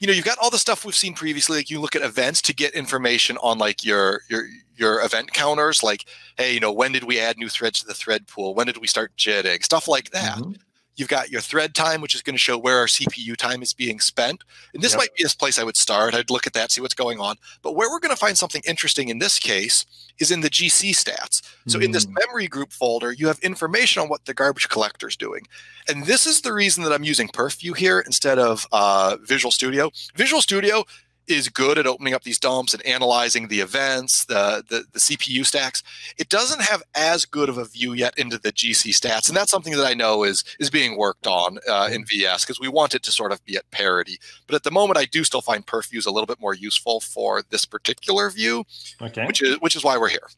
you 0.00 0.06
know, 0.06 0.14
you've 0.14 0.24
got 0.24 0.38
all 0.38 0.50
the 0.50 0.58
stuff 0.58 0.84
we've 0.84 0.96
seen 0.96 1.14
previously. 1.14 1.58
Like 1.58 1.70
you 1.70 1.78
look 1.78 1.94
at 1.94 2.02
events 2.02 2.40
to 2.42 2.54
get 2.54 2.74
information 2.74 3.36
on 3.42 3.58
like 3.58 3.84
your 3.84 4.22
your 4.28 4.46
your 4.80 5.02
event 5.02 5.32
counters, 5.32 5.82
like, 5.82 6.06
hey, 6.36 6.54
you 6.54 6.60
know, 6.60 6.72
when 6.72 6.92
did 6.92 7.04
we 7.04 7.20
add 7.20 7.38
new 7.38 7.48
threads 7.48 7.80
to 7.80 7.86
the 7.86 7.94
thread 7.94 8.26
pool? 8.26 8.54
When 8.54 8.66
did 8.66 8.78
we 8.78 8.86
start 8.86 9.16
jitting? 9.16 9.60
Stuff 9.62 9.86
like 9.86 10.10
that. 10.10 10.38
Mm-hmm. 10.38 10.52
You've 10.96 11.08
got 11.08 11.30
your 11.30 11.40
thread 11.40 11.74
time, 11.74 12.02
which 12.02 12.14
is 12.14 12.20
going 12.20 12.34
to 12.34 12.38
show 12.38 12.58
where 12.58 12.76
our 12.76 12.86
CPU 12.86 13.34
time 13.34 13.62
is 13.62 13.72
being 13.72 14.00
spent. 14.00 14.42
And 14.74 14.82
this 14.82 14.92
yep. 14.92 14.98
might 14.98 15.14
be 15.14 15.24
a 15.24 15.28
place 15.28 15.58
I 15.58 15.64
would 15.64 15.76
start. 15.76 16.14
I'd 16.14 16.28
look 16.28 16.46
at 16.46 16.52
that, 16.52 16.70
see 16.70 16.82
what's 16.82 16.94
going 16.94 17.18
on. 17.18 17.36
But 17.62 17.74
where 17.74 17.88
we're 17.88 18.00
going 18.00 18.14
to 18.14 18.20
find 18.20 18.36
something 18.36 18.60
interesting 18.66 19.08
in 19.08 19.18
this 19.18 19.38
case 19.38 19.86
is 20.18 20.30
in 20.30 20.42
the 20.42 20.50
GC 20.50 20.90
stats. 20.90 21.40
So 21.68 21.78
mm. 21.78 21.84
in 21.84 21.92
this 21.92 22.04
mm. 22.04 22.18
memory 22.18 22.48
group 22.48 22.70
folder, 22.70 23.12
you 23.12 23.28
have 23.28 23.38
information 23.38 24.02
on 24.02 24.08
what 24.08 24.26
the 24.26 24.34
garbage 24.34 24.68
collector 24.68 25.08
is 25.08 25.16
doing. 25.16 25.46
And 25.88 26.04
this 26.04 26.26
is 26.26 26.42
the 26.42 26.52
reason 26.52 26.84
that 26.84 26.92
I'm 26.92 27.04
using 27.04 27.28
PerfView 27.28 27.76
here 27.78 28.00
instead 28.00 28.38
of 28.38 28.66
uh, 28.70 29.16
Visual 29.22 29.50
Studio. 29.50 29.90
Visual 30.16 30.42
Studio 30.42 30.84
is 31.30 31.48
good 31.48 31.78
at 31.78 31.86
opening 31.86 32.14
up 32.14 32.22
these 32.22 32.38
dumps 32.38 32.74
and 32.74 32.84
analyzing 32.84 33.48
the 33.48 33.60
events, 33.60 34.24
the, 34.26 34.64
the, 34.68 34.84
the 34.92 34.98
CPU 34.98 35.46
stacks. 35.46 35.82
It 36.18 36.28
doesn't 36.28 36.62
have 36.62 36.82
as 36.94 37.24
good 37.24 37.48
of 37.48 37.58
a 37.58 37.64
view 37.64 37.92
yet 37.92 38.18
into 38.18 38.38
the 38.38 38.52
GC 38.52 38.90
stats, 38.90 39.28
and 39.28 39.36
that's 39.36 39.50
something 39.50 39.76
that 39.76 39.86
I 39.86 39.94
know 39.94 40.24
is 40.24 40.44
is 40.58 40.70
being 40.70 40.96
worked 40.96 41.26
on 41.26 41.58
uh, 41.68 41.88
in 41.92 42.04
VS 42.04 42.44
because 42.44 42.60
we 42.60 42.68
want 42.68 42.94
it 42.94 43.02
to 43.04 43.12
sort 43.12 43.32
of 43.32 43.44
be 43.44 43.56
at 43.56 43.70
parity. 43.70 44.18
But 44.46 44.56
at 44.56 44.64
the 44.64 44.70
moment, 44.70 44.98
I 44.98 45.04
do 45.04 45.24
still 45.24 45.40
find 45.40 45.66
PerfView's 45.66 46.06
a 46.06 46.10
little 46.10 46.26
bit 46.26 46.40
more 46.40 46.54
useful 46.54 47.00
for 47.00 47.42
this 47.50 47.64
particular 47.64 48.30
view, 48.30 48.64
okay. 49.00 49.26
which 49.26 49.42
is 49.42 49.56
which 49.60 49.76
is 49.76 49.84
why 49.84 49.96
we're 49.96 50.08
here. 50.08 50.28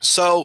So 0.00 0.44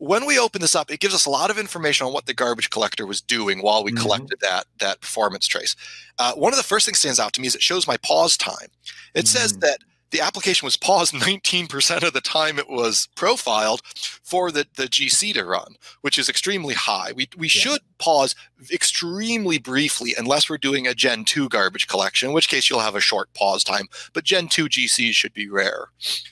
when 0.00 0.24
we 0.24 0.38
open 0.38 0.62
this 0.62 0.74
up, 0.74 0.90
it 0.90 0.98
gives 0.98 1.14
us 1.14 1.26
a 1.26 1.30
lot 1.30 1.50
of 1.50 1.58
information 1.58 2.06
on 2.06 2.12
what 2.14 2.24
the 2.24 2.32
garbage 2.32 2.70
collector 2.70 3.06
was 3.06 3.20
doing 3.20 3.60
while 3.60 3.84
we 3.84 3.92
mm-hmm. 3.92 4.02
collected 4.02 4.40
that 4.40 4.64
that 4.78 5.00
performance 5.02 5.46
trace. 5.46 5.76
Uh, 6.18 6.32
one 6.32 6.54
of 6.54 6.56
the 6.56 6.64
first 6.64 6.86
things 6.86 6.98
stands 6.98 7.20
out 7.20 7.34
to 7.34 7.40
me 7.40 7.46
is 7.46 7.54
it 7.54 7.62
shows 7.62 7.86
my 7.86 7.98
pause 7.98 8.38
time. 8.38 8.68
It 9.14 9.20
mm-hmm. 9.20 9.26
says 9.26 9.58
that 9.58 9.80
the 10.10 10.20
application 10.20 10.66
was 10.66 10.76
paused 10.76 11.14
19% 11.14 12.02
of 12.02 12.12
the 12.12 12.20
time 12.20 12.58
it 12.58 12.68
was 12.68 13.08
profiled 13.14 13.82
for 14.22 14.50
the, 14.50 14.66
the 14.76 14.84
GC 14.84 15.34
to 15.34 15.44
run, 15.44 15.76
which 16.00 16.18
is 16.18 16.28
extremely 16.28 16.74
high. 16.74 17.12
We, 17.14 17.28
we 17.36 17.46
yeah. 17.46 17.50
should 17.50 17.80
pause 17.98 18.34
extremely 18.72 19.58
briefly 19.58 20.14
unless 20.16 20.48
we're 20.48 20.58
doing 20.58 20.86
a 20.86 20.94
Gen 20.94 21.24
2 21.24 21.48
garbage 21.48 21.86
collection, 21.86 22.28
in 22.28 22.34
which 22.34 22.48
case 22.48 22.68
you'll 22.68 22.80
have 22.80 22.94
a 22.94 23.00
short 23.00 23.32
pause 23.34 23.64
time. 23.64 23.86
But 24.12 24.24
Gen 24.24 24.48
2 24.48 24.66
GCs 24.66 25.12
should 25.12 25.32
be 25.32 25.48
rare. 25.48 25.88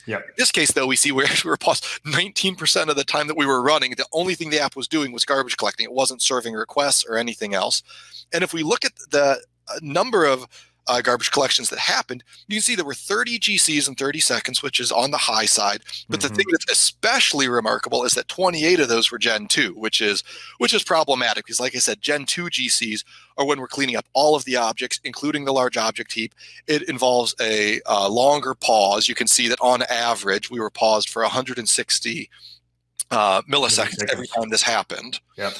Yeah. 0.07 0.19
In 0.19 0.23
this 0.37 0.53
case, 0.53 0.73
though, 0.73 0.87
we 0.87 0.97
see 0.97 1.13
we 1.19 1.25
actually 1.25 1.51
were 1.51 1.57
paused 1.57 1.85
19% 2.05 2.89
of 2.89 2.97
the 2.97 3.05
time 3.05 3.27
that 3.29 3.37
we 3.37 3.47
were 3.47 3.63
running. 3.63 3.95
The 3.97 4.07
only 4.13 4.35
thing 4.35 4.51
the 4.51 4.61
app 4.61 4.77
was 4.77 4.89
doing 4.89 5.13
was 5.13 5.25
garbage 5.25 5.57
collecting. 5.57 5.85
It 5.85 5.93
wasn't 5.93 6.23
serving 6.23 6.55
requests 6.55 7.05
or 7.07 7.17
anything 7.17 7.55
else. 7.55 7.83
And 8.33 8.45
if 8.45 8.53
we 8.53 8.63
look 8.63 8.85
at 8.85 8.93
the 9.11 9.41
uh, 9.69 9.79
number 9.83 10.25
of 10.25 10.47
uh, 10.89 11.01
garbage 11.01 11.31
collections 11.31 11.71
that 11.71 11.79
happened, 11.79 12.25
you 12.47 12.57
can 12.57 12.63
see 12.63 12.75
there 12.75 12.85
were 12.85 12.95
30 12.95 13.39
GCs 13.39 13.89
in 13.89 13.95
30 13.95 14.21
seconds, 14.21 14.63
which 14.63 14.81
is 14.81 14.91
on 14.91 15.11
the 15.11 15.19
high 15.19 15.45
side. 15.45 15.83
But 16.09 16.21
mm-hmm. 16.21 16.29
the 16.29 16.35
thing 16.35 16.47
that's 16.51 16.71
especially 16.71 17.49
remarkable 17.49 18.05
is 18.05 18.13
that 18.15 18.29
28 18.29 18.81
of 18.81 18.89
those 18.89 19.11
were 19.11 19.19
Gen 19.19 19.47
2, 19.47 19.75
which 19.75 20.01
is 20.01 20.25
which 20.59 20.75
is 20.75 20.83
problematic 20.83 21.45
because, 21.45 21.61
like 21.61 21.77
I 21.77 21.79
said, 21.79 22.01
Gen 22.01 22.25
2 22.25 22.45
GCs 22.45 23.05
are 23.37 23.47
when 23.47 23.61
we're 23.61 23.69
cleaning 23.69 23.97
up 23.97 24.07
all 24.15 24.35
of 24.35 24.45
the 24.45 24.57
objects, 24.57 25.01
including 25.05 25.45
the 25.45 25.53
large 25.53 25.77
object 25.77 26.13
heap. 26.13 26.35
It 26.67 26.89
involves 26.89 27.35
a 27.41 27.81
uh, 27.87 28.09
longer 28.09 28.55
pause. 28.55 29.09
You 29.09 29.15
can 29.15 29.29
see 29.29 29.49
that 29.49 29.61
on 29.61 29.83
average, 29.83 30.51
we 30.51 30.61
were 30.61 30.71
paused 30.71 31.09
for 31.09 31.23
160 31.23 32.31
uh, 33.11 33.43
milliseconds 33.43 34.11
every 34.11 34.27
time 34.27 34.49
this 34.49 34.63
happened. 34.63 35.21
Yep. 35.37 35.55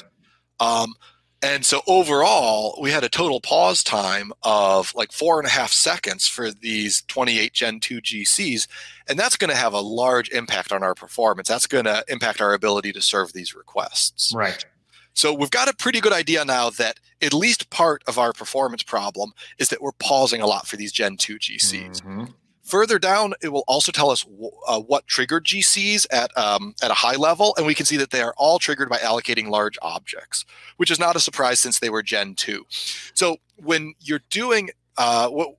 Um, 0.59 0.93
and 1.41 1.65
so 1.65 1.81
overall, 1.87 2.77
we 2.81 2.91
had 2.91 3.03
a 3.03 3.09
total 3.09 3.39
pause 3.39 3.83
time 3.83 4.33
of 4.43 4.93
like 4.93 5.11
four 5.11 5.39
and 5.39 5.47
a 5.47 5.51
half 5.51 5.71
seconds 5.71 6.27
for 6.27 6.51
these 6.51 7.03
28 7.03 7.53
Gen 7.53 7.79
2 7.79 8.01
GCs. 8.01 8.67
And 9.07 9.17
that's 9.17 9.37
going 9.37 9.49
to 9.49 9.55
have 9.55 9.73
a 9.73 9.79
large 9.79 10.29
impact 10.31 10.73
on 10.73 10.83
our 10.83 10.93
performance. 10.93 11.47
That's 11.47 11.67
going 11.67 11.85
to 11.85 12.03
impact 12.09 12.41
our 12.41 12.53
ability 12.53 12.91
to 12.91 13.01
serve 13.01 13.31
these 13.31 13.55
requests. 13.55 14.33
Right. 14.35 14.65
So 15.13 15.33
we've 15.33 15.51
got 15.51 15.69
a 15.69 15.75
pretty 15.75 16.01
good 16.01 16.13
idea 16.13 16.43
now 16.43 16.69
that 16.71 16.99
at 17.21 17.33
least 17.33 17.69
part 17.69 18.03
of 18.05 18.17
our 18.17 18.33
performance 18.33 18.83
problem 18.83 19.31
is 19.57 19.69
that 19.69 19.81
we're 19.81 19.91
pausing 19.93 20.41
a 20.41 20.47
lot 20.47 20.67
for 20.67 20.75
these 20.75 20.91
Gen 20.91 21.15
2 21.15 21.37
GCs. 21.39 22.01
Mm-hmm. 22.01 22.25
Further 22.69 22.99
down, 22.99 23.33
it 23.41 23.49
will 23.49 23.63
also 23.67 23.91
tell 23.91 24.11
us 24.11 24.25
uh, 24.67 24.79
what 24.79 25.07
triggered 25.07 25.45
GCs 25.45 26.05
at 26.11 26.35
um, 26.37 26.75
at 26.83 26.91
a 26.91 26.93
high 26.93 27.15
level, 27.15 27.55
and 27.57 27.65
we 27.65 27.73
can 27.73 27.87
see 27.87 27.97
that 27.97 28.11
they 28.11 28.21
are 28.21 28.33
all 28.37 28.59
triggered 28.59 28.89
by 28.89 28.97
allocating 28.97 29.49
large 29.49 29.75
objects, 29.81 30.45
which 30.77 30.91
is 30.91 30.99
not 30.99 31.15
a 31.15 31.19
surprise 31.19 31.59
since 31.59 31.79
they 31.79 31.89
were 31.89 32.03
Gen 32.03 32.35
two. 32.35 32.67
So 33.15 33.37
when 33.55 33.95
you're 33.99 34.21
doing 34.29 34.69
uh, 34.97 35.29
what 35.29 35.55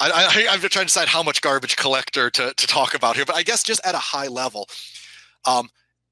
I, 0.00 0.48
am 0.50 0.60
trying 0.60 0.68
to 0.68 0.84
decide 0.86 1.08
how 1.08 1.22
much 1.22 1.42
garbage 1.42 1.76
collector 1.76 2.28
to, 2.30 2.52
to 2.54 2.66
talk 2.66 2.94
about 2.94 3.14
here, 3.14 3.24
but 3.24 3.36
I 3.36 3.42
guess 3.42 3.62
just 3.62 3.80
at 3.84 3.94
a 3.94 3.98
high 3.98 4.26
level, 4.26 4.68
um, 5.44 5.68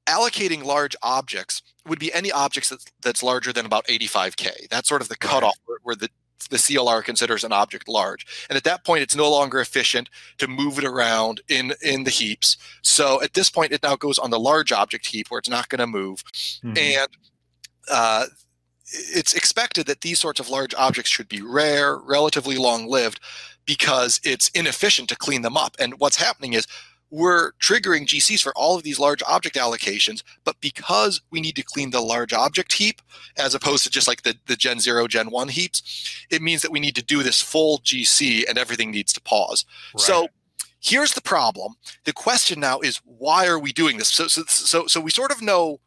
allocating 0.07 0.63
large 0.63 0.95
objects 1.01 1.61
would 1.87 1.99
be 1.99 2.13
any 2.13 2.31
objects 2.31 2.69
that's, 2.69 2.85
that's 3.01 3.23
larger 3.23 3.51
than 3.51 3.65
about 3.65 3.85
85k. 3.87 4.69
That's 4.69 4.87
sort 4.87 5.01
of 5.01 5.09
the 5.09 5.17
cutoff 5.17 5.57
where, 5.65 5.79
where 5.83 5.95
the 5.95 6.09
the 6.51 6.57
CLR 6.57 7.03
considers 7.03 7.43
an 7.43 7.51
object 7.51 7.87
large. 7.87 8.25
And 8.49 8.57
at 8.57 8.63
that 8.65 8.85
point, 8.85 9.01
it's 9.01 9.15
no 9.15 9.29
longer 9.29 9.59
efficient 9.59 10.09
to 10.37 10.47
move 10.47 10.77
it 10.77 10.85
around 10.85 11.41
in, 11.47 11.73
in 11.81 12.03
the 12.03 12.11
heaps. 12.11 12.57
So 12.83 13.21
at 13.23 13.33
this 13.33 13.49
point, 13.49 13.71
it 13.71 13.81
now 13.81 13.95
goes 13.95 14.19
on 14.19 14.29
the 14.29 14.39
large 14.39 14.71
object 14.71 15.07
heap 15.07 15.29
where 15.29 15.39
it's 15.39 15.49
not 15.49 15.69
going 15.69 15.79
to 15.79 15.87
move. 15.87 16.23
Mm-hmm. 16.63 16.77
And 16.77 17.07
uh, 17.89 18.25
it's 18.93 19.33
expected 19.33 19.87
that 19.87 20.01
these 20.01 20.19
sorts 20.19 20.39
of 20.39 20.49
large 20.49 20.75
objects 20.75 21.09
should 21.09 21.29
be 21.29 21.41
rare, 21.41 21.97
relatively 21.97 22.57
long 22.57 22.87
lived, 22.87 23.19
because 23.65 24.19
it's 24.23 24.49
inefficient 24.49 25.09
to 25.09 25.15
clean 25.15 25.41
them 25.41 25.57
up. 25.57 25.75
And 25.79 25.99
what's 25.99 26.17
happening 26.17 26.53
is 26.53 26.67
we're 27.11 27.51
triggering 27.53 28.07
GCs 28.07 28.41
for 28.41 28.53
all 28.55 28.77
of 28.77 28.83
these 28.83 28.97
large 28.97 29.21
object 29.27 29.57
allocations, 29.57 30.23
but 30.45 30.59
because 30.61 31.21
we 31.29 31.41
need 31.41 31.55
to 31.57 31.63
clean 31.63 31.91
the 31.91 31.99
large 31.99 32.31
object 32.31 32.73
heap 32.73 33.01
as 33.37 33.53
opposed 33.53 33.83
to 33.83 33.89
just 33.89 34.07
like 34.07 34.23
the, 34.23 34.35
the 34.47 34.55
Gen 34.55 34.79
0, 34.79 35.07
Gen 35.07 35.29
1 35.29 35.49
heaps, 35.49 36.25
it 36.31 36.41
means 36.41 36.61
that 36.61 36.71
we 36.71 36.79
need 36.79 36.95
to 36.95 37.03
do 37.03 37.21
this 37.21 37.41
full 37.41 37.79
GC 37.79 38.47
and 38.47 38.57
everything 38.57 38.91
needs 38.91 39.11
to 39.13 39.21
pause. 39.21 39.65
Right. 39.93 40.01
So 40.01 40.27
here's 40.79 41.13
the 41.13 41.21
problem. 41.21 41.75
The 42.05 42.13
question 42.13 42.61
now 42.61 42.79
is 42.79 43.01
why 43.03 43.45
are 43.45 43.59
we 43.59 43.73
doing 43.73 43.97
this? 43.97 44.07
So 44.07 44.27
so 44.27 44.43
so, 44.47 44.87
so 44.87 45.01
we 45.01 45.11
sort 45.11 45.31
of 45.31 45.41
know 45.41 45.81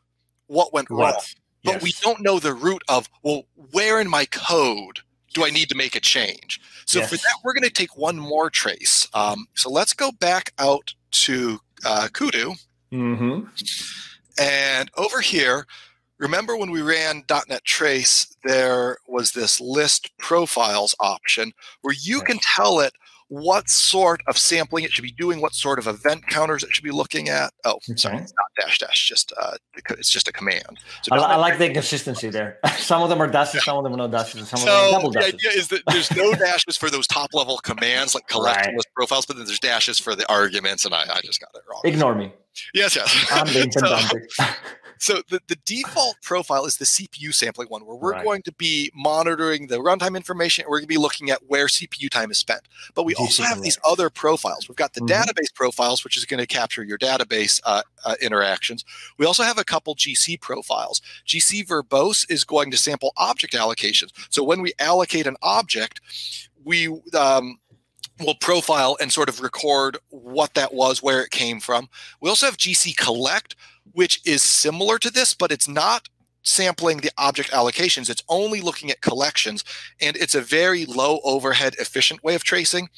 what 0.47 0.75
went 0.75 0.91
what? 0.91 1.15
wrong, 1.15 1.23
but 1.65 1.75
yes. 1.75 1.83
we 1.83 1.93
don't 2.03 2.21
know 2.21 2.39
the 2.39 2.55
root 2.55 2.83
of 2.89 3.09
well, 3.23 3.45
where 3.73 3.99
in 3.99 4.11
my 4.11 4.27
code 4.27 5.01
do 5.33 5.45
I 5.45 5.51
need 5.51 5.69
to 5.71 5.75
make 5.75 5.97
a 5.97 6.01
change? 6.01 6.61
So 6.87 7.01
yes. 7.01 7.11
for 7.11 7.17
that, 7.17 7.39
we're 7.43 7.55
going 7.55 7.65
to 7.65 7.71
take 7.71 7.97
one 7.97 8.17
more 8.17 8.51
trace. 8.51 9.09
Um, 9.15 9.47
so 9.55 9.71
let's 9.71 9.93
go 9.93 10.13
back 10.13 10.53
out 10.59 10.95
to 11.15 11.59
uh, 11.85 12.09
Kudu. 12.13 12.55
Mm-hmm. 12.93 13.47
And 14.39 14.91
over 14.97 15.21
here, 15.21 15.67
remember 16.19 16.57
when 16.57 16.71
we 16.71 16.83
ran 16.83 17.25
.NET 17.49 17.65
Trace, 17.65 18.37
there 18.45 18.99
was 19.07 19.33
this 19.33 19.61
list 19.61 20.11
profiles 20.19 20.95
option 21.01 21.53
where 21.83 21.95
you 22.01 22.21
can 22.21 22.39
tell 22.55 22.81
it 22.81 22.93
what 23.29 23.69
sort 23.69 24.21
of 24.29 24.37
sampling 24.37 24.85
it 24.85 24.93
should 24.93 25.03
be 25.03 25.13
doing, 25.13 25.41
what 25.41 25.55
sort 25.55 25.79
of 25.79 25.87
event 25.87 26.27
counters 26.29 26.63
it 26.63 26.75
should 26.75 26.85
be 26.85 26.91
looking 26.91 27.29
at. 27.29 27.53
Oh, 27.65 27.75
okay. 27.75 27.97
sorry, 27.97 28.25
dash 28.61 28.79
dash, 28.79 29.09
just 29.09 29.33
uh, 29.41 29.57
it's 29.91 30.11
just 30.11 30.29
a 30.29 30.33
command. 30.33 30.79
So 31.03 31.15
I, 31.15 31.19
I 31.19 31.37
like 31.37 31.59
the 31.59 31.71
consistency 31.71 32.31
there. 32.31 32.59
some 32.79 33.03
of 33.03 33.09
them 33.09 33.21
are 33.21 33.27
dashes, 33.27 33.55
yeah. 33.55 33.61
some 33.61 33.79
of 33.79 33.85
them 33.85 33.95
are 33.95 33.97
no 33.97 34.09
dashes, 34.09 34.41
and 34.41 34.47
some 34.49 34.61
so 34.61 34.67
of 34.67 34.73
them 34.73 34.89
are 34.89 34.93
double 34.93 35.11
dashes. 35.11 35.33
The 35.33 35.37
idea 35.37 35.59
is 35.59 35.69
that 35.69 35.83
there's 35.89 36.17
no 36.17 36.35
dashes 36.47 36.77
for 36.77 36.91
those 36.91 37.07
top 37.07 37.35
level 37.35 37.59
commands 37.59 38.15
like 38.15 38.27
collect 38.29 38.67
right. 38.67 38.75
list 38.75 38.89
profiles, 38.95 39.27
but 39.27 39.37
then 39.37 39.47
there's 39.47 39.61
dashes 39.61 39.99
for 39.99 40.15
the 40.15 40.31
arguments, 40.31 40.85
and 40.85 40.95
I, 40.95 41.03
I 41.03 41.21
just 41.23 41.41
got 41.41 41.51
it 41.55 41.63
wrong. 41.71 41.81
Ignore 41.85 42.15
me. 42.15 42.33
Yes, 42.73 42.97
yes. 42.97 43.27
I'm 43.31 43.47
being 43.47 43.71
pedantic. 43.75 44.33
so, 44.33 44.45
so 44.99 45.23
the, 45.29 45.41
the 45.49 45.57
default 45.65 46.17
profile 46.23 46.65
is 46.67 46.77
the 46.77 46.85
CPU 46.85 47.35
sampling 47.35 47.69
one, 47.69 47.87
where 47.87 47.97
we're 47.97 48.13
right. 48.13 48.25
going 48.25 48.43
to 48.43 48.53
be 48.53 48.91
monitoring 48.95 49.67
the 49.67 49.77
runtime 49.77 50.17
information. 50.17 50.65
And 50.65 50.71
we're 50.71 50.79
going 50.79 50.89
to 50.89 50.95
be 50.95 50.99
looking 50.99 51.31
at 51.31 51.41
where 51.47 51.67
CPU 51.67 52.11
time 52.11 52.31
is 52.31 52.39
spent. 52.39 52.63
But 52.95 53.05
we 53.05 53.15
also 53.15 53.43
have 53.43 53.63
these 53.63 53.79
other 53.87 54.11
profiles. 54.11 54.69
We've 54.69 54.77
got 54.77 54.95
the 54.95 55.01
mm-hmm. 55.01 55.23
database 55.23 55.55
profiles, 55.55 56.05
which 56.05 56.17
is 56.17 56.25
going 56.25 56.41
to 56.41 56.47
capture 56.47 56.85
your 56.85 56.99
database 56.99 57.61
uh, 57.65 57.83
uh, 58.05 58.15
interactions. 58.21 58.85
We 59.19 59.27
also 59.27 59.43
have 59.43 59.59
a 59.59 59.65
couple 59.65 59.95
GC 59.95 60.41
profiles. 60.41 61.01
GC 61.27 61.67
verbose 61.67 62.31
is 62.31 62.45
going 62.45 62.71
to 62.71 62.77
sample 62.77 63.13
object 63.17 63.55
allocations. 63.55 64.11
So 64.31 64.43
when 64.45 64.63
we 64.63 64.73
allocate 64.79 65.27
an 65.27 65.37
object, 65.43 66.01
we 66.65 66.89
um, 67.17 67.59
will 68.21 68.35
profile 68.37 68.97
and 69.01 69.13
sort 69.13 69.29
of 69.29 69.41
record 69.41 69.99
what 70.11 70.55
that 70.55 70.73
was, 70.73 71.03
where 71.03 71.23
it 71.23 71.31
came 71.31 71.61
from. 71.61 71.89
We 72.21 72.29
also 72.29 72.47
have 72.47 72.57
GC 72.57 72.97
collect, 72.97 73.57
which 73.93 74.21
is 74.25 74.43
similar 74.43 74.99
to 74.99 75.11
this, 75.11 75.35
but 75.35 75.53
it's 75.53 75.69
not 75.69 76.09
sampling 76.43 76.99
the 76.99 77.11
object 77.17 77.51
allocations. 77.51 78.11
It's 78.11 78.23
only 78.29 78.61
looking 78.61 78.91
at 78.91 79.01
collections, 79.01 79.65
and 80.01 80.17
it's 80.17 80.35
a 80.35 80.41
very 80.41 80.85
low 80.85 81.21
overhead, 81.25 81.75
efficient 81.79 82.23
way 82.23 82.35
of 82.35 82.45
tracing. 82.45 82.89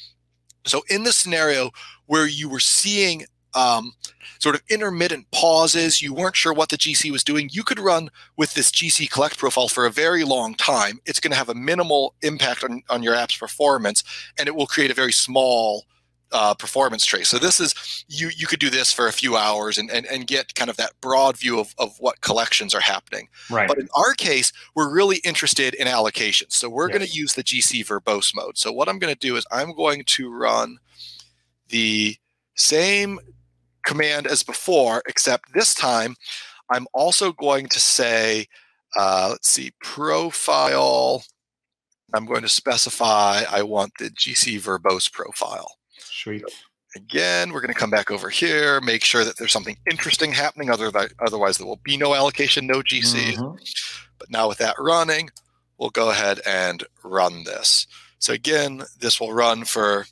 So, 0.65 0.83
in 0.89 1.03
the 1.03 1.13
scenario 1.13 1.71
where 2.05 2.27
you 2.27 2.49
were 2.49 2.59
seeing 2.59 3.25
um, 3.53 3.93
sort 4.39 4.55
of 4.55 4.61
intermittent 4.69 5.25
pauses, 5.31 6.01
you 6.01 6.13
weren't 6.13 6.35
sure 6.35 6.53
what 6.53 6.69
the 6.69 6.77
GC 6.77 7.11
was 7.11 7.23
doing, 7.23 7.49
you 7.51 7.63
could 7.63 7.79
run 7.79 8.09
with 8.35 8.53
this 8.53 8.69
GC 8.69 9.09
collect 9.09 9.37
profile 9.37 9.67
for 9.67 9.85
a 9.85 9.91
very 9.91 10.23
long 10.23 10.53
time. 10.53 10.99
It's 11.05 11.19
going 11.19 11.31
to 11.31 11.37
have 11.37 11.49
a 11.49 11.55
minimal 11.55 12.15
impact 12.21 12.63
on, 12.63 12.83
on 12.89 13.01
your 13.01 13.15
app's 13.15 13.37
performance, 13.37 14.03
and 14.37 14.47
it 14.47 14.55
will 14.55 14.67
create 14.67 14.91
a 14.91 14.95
very 14.95 15.13
small 15.13 15.85
uh, 16.31 16.53
performance 16.53 17.05
trace. 17.05 17.29
So 17.29 17.37
this 17.37 17.59
is 17.59 18.05
you 18.07 18.29
you 18.35 18.47
could 18.47 18.59
do 18.59 18.69
this 18.69 18.91
for 18.91 19.07
a 19.07 19.13
few 19.13 19.35
hours 19.35 19.77
and, 19.77 19.89
and, 19.89 20.05
and 20.07 20.27
get 20.27 20.55
kind 20.55 20.69
of 20.69 20.77
that 20.77 20.91
broad 21.01 21.37
view 21.37 21.59
of, 21.59 21.73
of 21.77 21.95
what 21.99 22.21
collections 22.21 22.75
are 22.75 22.81
happening. 22.81 23.27
Right. 23.49 23.67
But 23.67 23.79
in 23.79 23.87
our 23.95 24.13
case, 24.13 24.51
we're 24.75 24.93
really 24.93 25.17
interested 25.17 25.73
in 25.75 25.87
allocations. 25.87 26.53
So 26.53 26.69
we're 26.69 26.89
yes. 26.89 26.97
going 26.97 27.09
to 27.09 27.17
use 27.17 27.33
the 27.33 27.43
GC 27.43 27.85
verbose 27.85 28.35
mode. 28.35 28.57
So 28.57 28.71
what 28.71 28.89
I'm 28.89 28.99
going 28.99 29.13
to 29.13 29.19
do 29.19 29.35
is 29.35 29.45
I'm 29.51 29.73
going 29.73 30.03
to 30.05 30.31
run 30.31 30.77
the 31.69 32.17
same 32.55 33.19
command 33.85 34.27
as 34.27 34.43
before, 34.43 35.01
except 35.07 35.53
this 35.53 35.73
time 35.73 36.15
I'm 36.69 36.87
also 36.93 37.31
going 37.31 37.67
to 37.67 37.79
say, 37.79 38.47
uh, 38.97 39.29
let's 39.31 39.49
see, 39.49 39.71
profile. 39.81 41.23
I'm 42.13 42.25
going 42.25 42.41
to 42.41 42.49
specify 42.49 43.43
I 43.49 43.63
want 43.63 43.93
the 43.99 44.09
GC 44.09 44.59
verbose 44.61 45.11
profile. 45.11 45.77
Sweet. 46.17 46.43
Again, 46.95 47.51
we're 47.51 47.61
going 47.61 47.73
to 47.73 47.79
come 47.79 47.91
back 47.91 48.09
over 48.09 48.29
here, 48.29 48.81
make 48.81 49.03
sure 49.03 49.23
that 49.23 49.37
there's 49.37 49.51
something 49.51 49.77
interesting 49.89 50.31
happening. 50.31 50.69
Otherwise, 50.69 51.13
otherwise 51.19 51.57
there 51.57 51.67
will 51.67 51.79
be 51.83 51.95
no 51.95 52.15
allocation, 52.15 52.65
no 52.65 52.81
GC. 52.81 53.33
Mm-hmm. 53.33 53.55
But 54.17 54.31
now 54.31 54.47
with 54.47 54.57
that 54.57 54.75
running, 54.79 55.29
we'll 55.77 55.91
go 55.91 56.09
ahead 56.09 56.39
and 56.45 56.83
run 57.03 57.43
this. 57.43 57.85
So 58.19 58.33
again, 58.33 58.83
this 58.99 59.19
will 59.19 59.31
run 59.33 59.63
for 59.65 60.07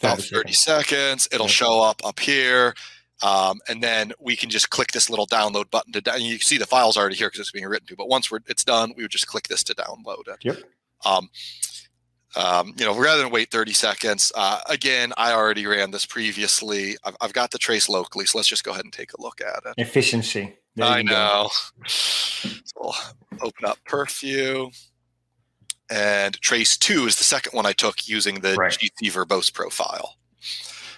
about 0.00 0.20
30 0.20 0.52
seconds. 0.52 1.28
It'll 1.30 1.48
show 1.48 1.80
up 1.80 2.04
up 2.04 2.18
here. 2.18 2.74
Um, 3.22 3.60
and 3.68 3.82
then 3.82 4.12
we 4.20 4.36
can 4.36 4.50
just 4.50 4.70
click 4.70 4.92
this 4.92 5.08
little 5.08 5.26
download 5.26 5.70
button 5.70 5.92
to 5.92 6.00
down. 6.00 6.20
You 6.22 6.38
can 6.38 6.44
see 6.44 6.58
the 6.58 6.66
file's 6.66 6.96
already 6.96 7.16
here 7.16 7.28
because 7.28 7.40
it's 7.40 7.52
being 7.52 7.66
written 7.66 7.86
to. 7.86 7.96
But 7.96 8.08
once 8.08 8.30
we're, 8.30 8.40
it's 8.46 8.64
done, 8.64 8.92
we 8.96 9.04
would 9.04 9.12
just 9.12 9.26
click 9.26 9.48
this 9.48 9.62
to 9.64 9.74
download 9.74 10.28
it. 10.28 10.38
Yep. 10.42 10.58
Um, 11.04 11.30
um, 12.36 12.74
you 12.76 12.84
know, 12.84 12.96
rather 12.96 13.22
than 13.22 13.32
wait 13.32 13.50
30 13.50 13.72
seconds, 13.72 14.30
uh, 14.34 14.60
again, 14.68 15.12
I 15.16 15.32
already 15.32 15.66
ran 15.66 15.90
this 15.90 16.04
previously. 16.04 16.96
I've, 17.02 17.16
I've, 17.20 17.32
got 17.32 17.50
the 17.50 17.58
trace 17.58 17.88
locally, 17.88 18.26
so 18.26 18.38
let's 18.38 18.48
just 18.48 18.62
go 18.62 18.72
ahead 18.72 18.84
and 18.84 18.92
take 18.92 19.12
a 19.14 19.20
look 19.20 19.40
at 19.40 19.62
it. 19.64 19.74
Efficiency. 19.78 20.54
There 20.76 20.86
I 20.86 21.02
know. 21.02 21.48
So 21.86 22.58
we'll 22.78 22.94
open 23.40 23.64
up 23.64 23.78
PerfView. 23.88 24.70
And 25.90 26.38
trace 26.40 26.76
two 26.76 27.06
is 27.06 27.16
the 27.16 27.24
second 27.24 27.56
one 27.56 27.64
I 27.64 27.72
took 27.72 28.08
using 28.08 28.40
the 28.40 28.54
right. 28.54 28.72
GC 28.72 29.10
verbose 29.12 29.52
profile. 29.52 30.16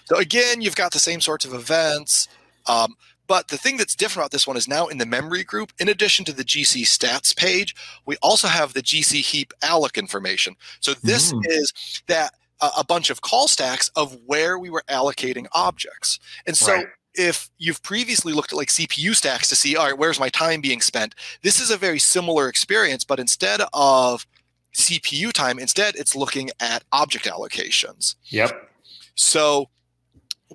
So 0.07 0.17
again, 0.17 0.61
you've 0.63 0.77
got 0.77 0.93
the 0.93 0.99
same 0.99 1.21
sorts 1.21 1.45
of 1.45 1.53
events. 1.53 2.27
Um, 2.67 2.97
but 3.29 3.49
the 3.49 3.59
thing 3.59 3.77
that's 3.77 3.95
different 3.95 4.25
about 4.25 4.31
this 4.33 4.47
one 4.47 4.57
is 4.57 4.67
now 4.67 4.87
in 4.89 4.99
the 4.99 5.07
memory 5.07 5.45
group, 5.45 5.73
in 5.79 5.89
addition 5.89 6.25
to 6.25 6.33
the 6.33 6.45
GC 6.45 6.83
stats 6.83 7.37
page, 7.37 7.77
we 8.07 8.17
also 8.23 8.49
have 8.49 8.73
the 8.73 8.83
GC 8.83 9.21
heap 9.21 9.53
alloc 9.63 9.97
information. 9.97 10.57
So 10.81 10.95
this 11.03 11.33
mm. 11.33 11.43
is 11.47 12.03
that 12.09 12.33
uh, 12.61 12.71
a 12.77 12.85
bunch 12.85 13.11
of 13.11 13.21
call 13.21 13.47
stacks 13.47 13.91
of 13.95 14.19
where 14.27 14.59
we 14.59 14.71
were 14.71 14.83
allocating 14.89 15.47
objects. 15.53 16.19
And 16.47 16.57
so 16.57 16.73
right. 16.73 16.87
if 17.15 17.51
you've 17.59 17.83
previously 17.83 18.33
looked 18.33 18.53
at 18.53 18.57
like 18.57 18.69
CPU 18.69 19.15
stacks 19.15 19.49
to 19.51 19.57
see, 19.57 19.77
all 19.77 19.85
right, 19.85 19.99
where's 19.99 20.19
my 20.19 20.31
time 20.31 20.61
being 20.61 20.81
spent? 20.81 21.15
This 21.43 21.61
is 21.61 21.71
a 21.71 21.77
very 21.77 21.99
similar 21.99 22.49
experience, 22.49 23.05
but 23.05 23.21
instead 23.21 23.61
of 23.75 24.27
CPU 24.75 25.33
time, 25.33 25.59
instead 25.59 25.97
it's 25.97 26.17
looking 26.17 26.51
at 26.61 26.83
object 26.93 27.27
allocations. 27.27 28.15
Yep. 28.31 28.71
So 29.15 29.69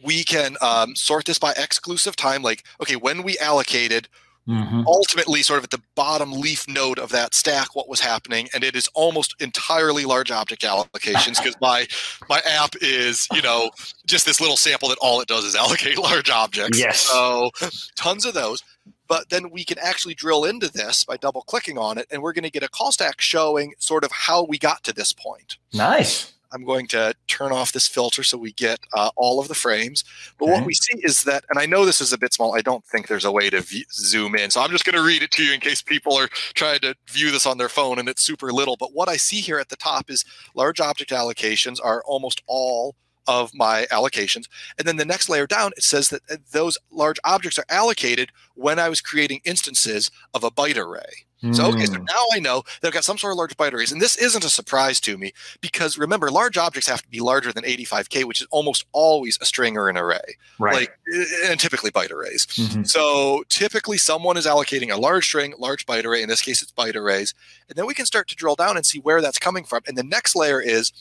we 0.01 0.23
can 0.23 0.57
um, 0.61 0.95
sort 0.95 1.25
this 1.25 1.39
by 1.39 1.53
exclusive 1.53 2.15
time. 2.15 2.41
Like, 2.41 2.63
okay, 2.81 2.95
when 2.95 3.23
we 3.23 3.37
allocated, 3.37 4.07
mm-hmm. 4.47 4.83
ultimately, 4.87 5.41
sort 5.43 5.59
of 5.59 5.65
at 5.65 5.71
the 5.71 5.81
bottom 5.95 6.31
leaf 6.31 6.67
node 6.67 6.99
of 6.99 7.09
that 7.09 7.33
stack, 7.33 7.75
what 7.75 7.87
was 7.87 7.99
happening, 7.99 8.49
and 8.53 8.63
it 8.63 8.75
is 8.75 8.87
almost 8.93 9.35
entirely 9.39 10.05
large 10.05 10.31
object 10.31 10.63
allocations 10.63 11.37
because 11.37 11.55
my 11.61 11.87
my 12.29 12.41
app 12.47 12.75
is, 12.81 13.27
you 13.33 13.41
know, 13.41 13.69
just 14.05 14.25
this 14.25 14.41
little 14.41 14.57
sample 14.57 14.89
that 14.89 14.97
all 15.01 15.21
it 15.21 15.27
does 15.27 15.45
is 15.45 15.55
allocate 15.55 15.97
large 15.97 16.29
objects. 16.29 16.79
Yes. 16.79 17.01
So, 17.01 17.51
tons 17.95 18.25
of 18.25 18.33
those. 18.33 18.63
But 19.07 19.29
then 19.29 19.51
we 19.51 19.63
can 19.63 19.77
actually 19.79 20.15
drill 20.15 20.45
into 20.45 20.71
this 20.71 21.03
by 21.03 21.17
double 21.17 21.41
clicking 21.41 21.77
on 21.77 21.97
it, 21.97 22.07
and 22.09 22.21
we're 22.21 22.33
going 22.33 22.45
to 22.45 22.49
get 22.49 22.63
a 22.63 22.69
call 22.69 22.91
stack 22.91 23.21
showing 23.21 23.73
sort 23.77 24.03
of 24.03 24.11
how 24.11 24.43
we 24.43 24.57
got 24.57 24.83
to 24.85 24.93
this 24.93 25.13
point. 25.13 25.57
Nice. 25.73 26.33
I'm 26.53 26.63
going 26.63 26.87
to 26.87 27.13
turn 27.27 27.51
off 27.51 27.71
this 27.71 27.87
filter 27.87 28.23
so 28.23 28.37
we 28.37 28.53
get 28.53 28.79
uh, 28.93 29.09
all 29.15 29.39
of 29.39 29.47
the 29.47 29.55
frames. 29.55 30.03
But 30.37 30.45
okay. 30.45 30.53
what 30.53 30.65
we 30.65 30.73
see 30.73 30.99
is 30.99 31.23
that, 31.23 31.43
and 31.49 31.59
I 31.59 31.65
know 31.65 31.85
this 31.85 32.01
is 32.01 32.13
a 32.13 32.17
bit 32.17 32.33
small, 32.33 32.55
I 32.55 32.61
don't 32.61 32.85
think 32.85 33.07
there's 33.07 33.25
a 33.25 33.31
way 33.31 33.49
to 33.49 33.61
v- 33.61 33.85
zoom 33.91 34.35
in. 34.35 34.51
So 34.51 34.61
I'm 34.61 34.71
just 34.71 34.85
going 34.85 34.95
to 34.95 35.03
read 35.03 35.23
it 35.23 35.31
to 35.31 35.43
you 35.43 35.53
in 35.53 35.59
case 35.59 35.81
people 35.81 36.15
are 36.15 36.27
trying 36.53 36.79
to 36.79 36.95
view 37.09 37.31
this 37.31 37.45
on 37.45 37.57
their 37.57 37.69
phone 37.69 37.99
and 37.99 38.07
it's 38.07 38.21
super 38.21 38.51
little. 38.51 38.75
But 38.77 38.93
what 38.93 39.09
I 39.09 39.17
see 39.17 39.41
here 39.41 39.59
at 39.59 39.69
the 39.69 39.75
top 39.75 40.09
is 40.09 40.25
large 40.55 40.79
object 40.79 41.11
allocations 41.11 41.79
are 41.83 42.03
almost 42.05 42.41
all 42.47 42.95
of 43.27 43.53
my 43.53 43.85
allocations. 43.91 44.45
And 44.77 44.87
then 44.87 44.97
the 44.97 45.05
next 45.05 45.29
layer 45.29 45.47
down, 45.47 45.71
it 45.77 45.83
says 45.83 46.09
that 46.09 46.21
uh, 46.29 46.37
those 46.51 46.77
large 46.91 47.19
objects 47.23 47.57
are 47.57 47.65
allocated 47.69 48.29
when 48.55 48.79
I 48.79 48.89
was 48.89 49.01
creating 49.01 49.41
instances 49.43 50.11
of 50.33 50.43
a 50.43 50.51
byte 50.51 50.77
array. 50.77 51.25
So 51.51 51.67
okay, 51.67 51.85
so 51.85 51.95
hmm. 51.95 52.05
now 52.05 52.25
I 52.33 52.39
know 52.39 52.63
that 52.79 52.87
I've 52.87 52.93
got 52.93 53.03
some 53.03 53.17
sort 53.17 53.33
of 53.33 53.37
large 53.37 53.57
byte 53.57 53.73
arrays, 53.73 53.91
and 53.91 54.01
this 54.01 54.15
isn't 54.15 54.45
a 54.45 54.49
surprise 54.49 55.01
to 55.01 55.17
me 55.17 55.33
because 55.59 55.97
remember, 55.97 56.31
large 56.31 56.57
objects 56.57 56.87
have 56.87 57.01
to 57.01 57.09
be 57.09 57.19
larger 57.19 57.51
than 57.51 57.65
85k, 57.65 58.23
which 58.23 58.39
is 58.39 58.47
almost 58.49 58.85
always 58.93 59.37
a 59.41 59.45
string 59.45 59.75
or 59.77 59.89
an 59.89 59.97
array, 59.97 60.37
right? 60.57 60.73
Like, 60.73 60.97
and 61.45 61.59
typically 61.59 61.91
byte 61.91 62.11
arrays. 62.11 62.45
Mm-hmm. 62.45 62.83
So 62.83 63.43
typically, 63.49 63.97
someone 63.97 64.37
is 64.37 64.45
allocating 64.45 64.89
a 64.89 64.95
large 64.95 65.25
string, 65.25 65.53
large 65.57 65.85
byte 65.85 66.05
array. 66.05 66.23
In 66.23 66.29
this 66.29 66.41
case, 66.41 66.61
it's 66.61 66.71
byte 66.71 66.95
arrays, 66.95 67.33
and 67.67 67.75
then 67.75 67.87
we 67.87 67.93
can 67.93 68.05
start 68.05 68.29
to 68.29 68.35
drill 68.37 68.55
down 68.55 68.77
and 68.77 68.85
see 68.85 68.99
where 68.99 69.19
that's 69.19 69.39
coming 69.39 69.65
from. 69.65 69.81
And 69.85 69.97
the 69.97 70.03
next 70.03 70.37
layer 70.37 70.61
is 70.61 70.93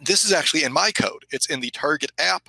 this 0.00 0.24
is 0.24 0.32
actually 0.32 0.64
in 0.64 0.72
my 0.72 0.90
code. 0.92 1.24
It's 1.30 1.46
in 1.46 1.60
the 1.60 1.70
target 1.70 2.12
app 2.18 2.48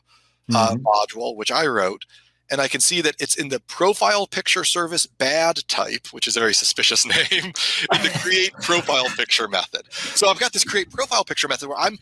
uh, 0.54 0.76
mm-hmm. 0.76 0.86
module, 0.86 1.36
which 1.36 1.52
I 1.52 1.66
wrote 1.68 2.06
and 2.52 2.62
I 2.62 2.68
can 2.68 2.82
see 2.82 3.02
that 3.02 3.16
it's 3.20 3.36
in 3.36 3.50
the 3.50 3.60
profile 3.62 4.28
picture 4.28 4.64
service 4.64 5.06
bad 5.06 5.68
type, 5.68 6.08
which 6.12 6.28
is 6.28 6.38
a 6.38 6.40
very 6.40 6.54
suspicious 6.54 7.06
name, 7.32 7.46
in 7.46 8.02
the 8.04 8.20
create 8.22 8.54
profile 8.54 9.08
picture 9.16 9.48
method. 9.48 9.92
So 9.92 10.30
I've 10.30 10.40
got 10.40 10.54
this 10.54 10.64
create 10.64 10.92
profile 10.92 11.24
picture 11.24 11.48
method 11.48 11.70
where 11.70 11.80
I'm 11.80 11.98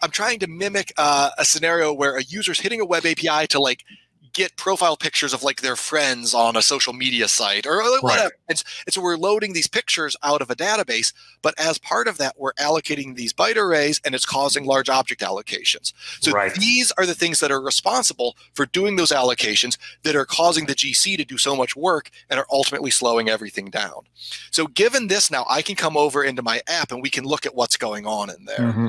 I'm 0.00 0.10
trying 0.10 0.38
to 0.40 0.46
mimic 0.46 0.92
uh, 0.96 1.30
a 1.38 1.44
scenario 1.44 1.92
where 1.92 2.16
a 2.16 2.22
user's 2.22 2.60
hitting 2.60 2.80
a 2.80 2.84
web 2.84 3.04
API 3.04 3.48
to 3.48 3.58
like 3.58 3.84
get 4.32 4.56
profile 4.56 4.96
pictures 4.96 5.32
of 5.32 5.42
like 5.42 5.60
their 5.60 5.76
friends 5.76 6.34
on 6.34 6.56
a 6.56 6.62
social 6.62 6.92
media 6.92 7.28
site 7.28 7.66
or 7.66 7.78
whatever. 8.00 8.06
Right. 8.06 8.30
And, 8.48 8.62
and, 8.86 8.94
so 8.94 9.00
we're 9.00 9.16
loading 9.16 9.52
these 9.52 9.66
pictures 9.66 10.16
out 10.22 10.40
of 10.40 10.50
a 10.50 10.56
database, 10.56 11.12
but 11.42 11.54
as 11.58 11.78
part 11.78 12.08
of 12.08 12.18
that, 12.18 12.38
we're 12.38 12.52
allocating 12.54 13.16
these 13.16 13.32
byte 13.32 13.56
arrays 13.56 14.00
and 14.04 14.14
it's 14.14 14.24
causing 14.24 14.64
large 14.64 14.88
object 14.88 15.20
allocations. 15.20 15.92
So 16.20 16.32
right. 16.32 16.54
these 16.54 16.92
are 16.92 17.06
the 17.06 17.14
things 17.14 17.40
that 17.40 17.50
are 17.50 17.60
responsible 17.60 18.36
for 18.54 18.66
doing 18.66 18.96
those 18.96 19.10
allocations 19.10 19.78
that 20.02 20.16
are 20.16 20.26
causing 20.26 20.66
the 20.66 20.74
GC 20.74 21.16
to 21.16 21.24
do 21.24 21.38
so 21.38 21.54
much 21.54 21.76
work 21.76 22.10
and 22.30 22.38
are 22.38 22.46
ultimately 22.50 22.90
slowing 22.90 23.28
everything 23.28 23.70
down. 23.70 24.04
So 24.50 24.66
given 24.66 25.08
this 25.08 25.30
now, 25.30 25.44
I 25.48 25.62
can 25.62 25.74
come 25.74 25.96
over 25.96 26.24
into 26.24 26.42
my 26.42 26.62
app 26.66 26.92
and 26.92 27.02
we 27.02 27.10
can 27.10 27.24
look 27.24 27.46
at 27.46 27.54
what's 27.54 27.76
going 27.76 28.06
on 28.06 28.30
in 28.30 28.44
there. 28.44 28.58
Mm-hmm. 28.58 28.88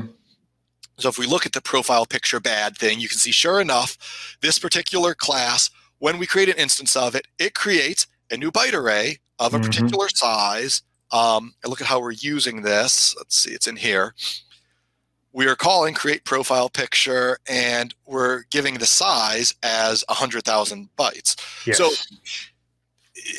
So 1.00 1.10
if 1.10 1.18
we 1.18 1.26
look 1.26 1.46
at 1.46 1.54
the 1.54 1.62
profile 1.62 2.06
picture 2.06 2.40
bad 2.40 2.78
thing, 2.78 3.00
you 3.00 3.08
can 3.08 3.18
see 3.18 3.32
sure 3.32 3.60
enough, 3.60 4.38
this 4.42 4.60
particular 4.60 5.14
class, 5.14 5.70
when 6.00 6.18
we 6.18 6.26
create 6.26 6.50
an 6.50 6.58
instance 6.58 6.96
of 6.96 7.16
it, 7.16 7.28
it 7.38 7.54
creates 7.54 8.08
a 8.32 8.38
new 8.38 8.52
byte 8.52 8.74
array 8.74 9.20
of 9.40 9.54
a 9.54 9.58
mm-hmm. 9.58 9.66
particular 9.66 10.10
size. 10.10 10.82
Um, 11.12 11.54
and 11.64 11.70
look 11.70 11.82
at 11.82 11.88
how 11.88 12.00
we're 12.00 12.12
using 12.12 12.62
this. 12.62 13.16
Let's 13.18 13.38
see, 13.38 13.52
it's 13.52 13.68
in 13.68 13.78
here. 13.78 14.14
We 15.32 15.48
are 15.48 15.56
calling 15.56 15.94
create 15.94 16.24
profile 16.24 16.70
picture 16.70 17.38
and 17.48 17.94
we're 18.06 18.44
giving 18.50 18.76
the 18.76 18.86
size 18.86 19.56
as 19.64 20.04
100,000 20.10 20.90
bytes. 20.98 21.36
Yes. 21.66 21.78
So 21.78 21.92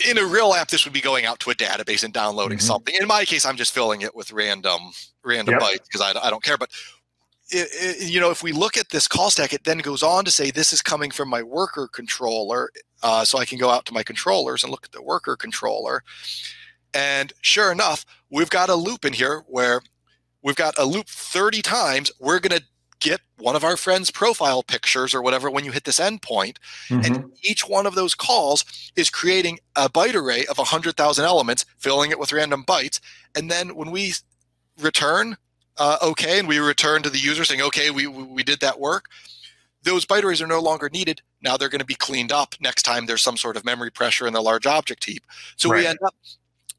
in 0.09 0.19
a 0.19 0.25
real 0.25 0.55
app, 0.55 0.69
this 0.69 0.85
would 0.85 0.93
be 0.93 1.01
going 1.01 1.27
out 1.27 1.41
to 1.41 1.51
a 1.51 1.55
database 1.55 2.05
and 2.05 2.13
downloading 2.13 2.59
mm-hmm. 2.59 2.67
something. 2.67 2.95
In 3.01 3.07
my 3.07 3.25
case, 3.25 3.45
I'm 3.45 3.57
just 3.57 3.73
filling 3.73 4.03
it 4.03 4.15
with 4.15 4.33
random 4.33 4.81
random 5.25 5.55
yep. 5.55 5.63
bytes 5.63 5.85
because 5.85 6.01
I, 6.01 6.19
I 6.27 6.31
don't 6.31 6.43
care. 6.43 6.57
But 6.57 6.71
it, 7.51 7.69
it, 7.73 8.11
you 8.11 8.21
know, 8.21 8.31
if 8.31 8.43
we 8.43 8.53
look 8.53 8.77
at 8.77 8.91
this 8.91 9.09
call 9.09 9.31
stack, 9.31 9.53
it 9.53 9.65
then 9.65 9.79
goes 9.79 10.03
on 10.03 10.25
to 10.25 10.31
say 10.31 10.51
this 10.51 10.73
is 10.73 10.83
coming 10.83 11.11
from 11.11 11.29
my 11.29 11.43
worker 11.43 11.89
controller. 11.93 12.71
Uh, 13.03 13.25
so 13.25 13.39
I 13.39 13.45
can 13.45 13.59
go 13.59 13.71
out 13.71 13.87
to 13.87 13.95
my 13.95 14.03
controllers 14.03 14.63
and 14.63 14.71
look 14.71 14.85
at 14.85 14.93
the 14.93 15.03
worker 15.03 15.37
controller. 15.37 16.03
And 16.93 17.33
sure 17.41 17.73
enough, 17.73 18.05
we've 18.31 18.51
got 18.51 18.69
a 18.69 18.75
loop 18.75 19.05
in 19.05 19.13
here 19.13 19.45
where 19.47 19.81
we've 20.43 20.57
got 20.57 20.79
a 20.79 20.85
loop 20.85 21.07
30 21.07 21.63
times. 21.63 22.11
We're 22.19 22.41
going 22.41 22.59
to 22.59 22.65
get 23.01 23.21
one 23.39 23.57
of 23.57 23.65
our 23.65 23.77
friends' 23.77 24.11
profile 24.11 24.63
pictures 24.63 25.15
or 25.15 25.23
whatever 25.23 25.51
when 25.51 25.65
you 25.65 25.73
hit 25.73 25.85
this 25.85 25.99
endpoint. 25.99 26.59
Mm-hmm. 26.89 27.01
And 27.05 27.33
each 27.43 27.67
one 27.67 27.87
of 27.87 27.95
those 27.95 28.15
calls 28.15 28.65
is 28.95 29.11
creating 29.11 29.59
a 29.75 29.89
byte 29.89 30.15
array 30.15 30.45
of 30.47 30.59
100,000 30.59 31.25
elements, 31.25 31.65
filling 31.79 32.11
it 32.11 32.19
with 32.19 32.33
random 32.33 32.65
bytes. 32.65 33.01
And 33.35 33.51
then 33.51 33.75
when 33.75 33.91
we 33.91 34.13
return 34.79 35.37
uh, 35.81 35.97
okay 36.03 36.39
and 36.39 36.47
we 36.47 36.59
return 36.59 37.03
to 37.03 37.11
the 37.11 37.19
user 37.19 37.45
saying 37.45 37.63
okay 37.63 37.91
we 37.91 38.07
we 38.07 38.45
did 38.45 38.61
that 38.61 38.79
work. 38.79 39.07
Those 39.83 40.05
byte 40.05 40.23
arrays 40.23 40.43
are 40.43 40.47
no 40.47 40.61
longer 40.61 40.91
needed. 40.93 41.23
Now 41.43 41.57
they're 41.57 41.71
going 41.71 41.81
to 41.81 41.87
be 41.87 41.95
cleaned 41.95 42.31
up 42.31 42.55
next 42.61 42.83
time 42.83 43.07
there's 43.07 43.23
some 43.23 43.39
sort 43.39 43.57
of 43.57 43.65
memory 43.65 43.91
pressure 43.91 44.27
in 44.27 44.35
the 44.35 44.43
large 44.43 44.67
object 44.67 45.05
heap. 45.05 45.25
So 45.57 45.71
right. 45.71 45.79
we 45.79 45.87
end 45.87 45.99
up 46.07 46.15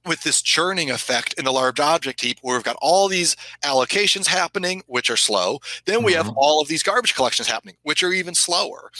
with 0.05 0.23
this 0.23 0.41
churning 0.41 0.89
effect 0.91 1.33
in 1.33 1.45
the 1.45 1.51
large 1.51 1.79
object 1.79 2.21
heap 2.21 2.37
where 2.41 2.55
we've 2.55 2.63
got 2.63 2.77
all 2.81 3.07
these 3.07 3.35
allocations 3.63 4.27
happening 4.27 4.83
which 4.85 5.09
are 5.09 5.17
slow. 5.17 5.59
Then 5.85 6.03
we 6.03 6.13
mm-hmm. 6.13 6.27
have 6.27 6.33
all 6.37 6.61
of 6.61 6.67
these 6.67 6.83
garbage 6.83 7.15
collections 7.15 7.47
happening 7.47 7.75
which 7.81 8.03
are 8.03 8.13
even 8.13 8.35
slower. 8.35 8.91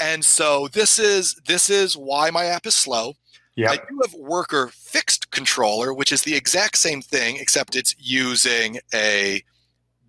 And 0.00 0.24
so 0.24 0.68
this 0.68 0.98
is 0.98 1.34
this 1.46 1.68
is 1.68 1.96
why 1.96 2.30
my 2.30 2.46
app 2.46 2.66
is 2.66 2.74
slow 2.74 3.14
Yep. 3.56 3.70
I 3.70 3.76
do 3.76 4.00
have 4.04 4.14
worker 4.14 4.70
fixed 4.72 5.30
controller, 5.30 5.94
which 5.94 6.10
is 6.12 6.22
the 6.22 6.34
exact 6.34 6.76
same 6.76 7.00
thing, 7.00 7.36
except 7.36 7.76
it's 7.76 7.94
using 7.98 8.78
a 8.92 9.42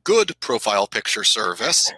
good 0.04 0.40
profile 0.40 0.88
picture 0.88 1.24
service. 1.24 1.92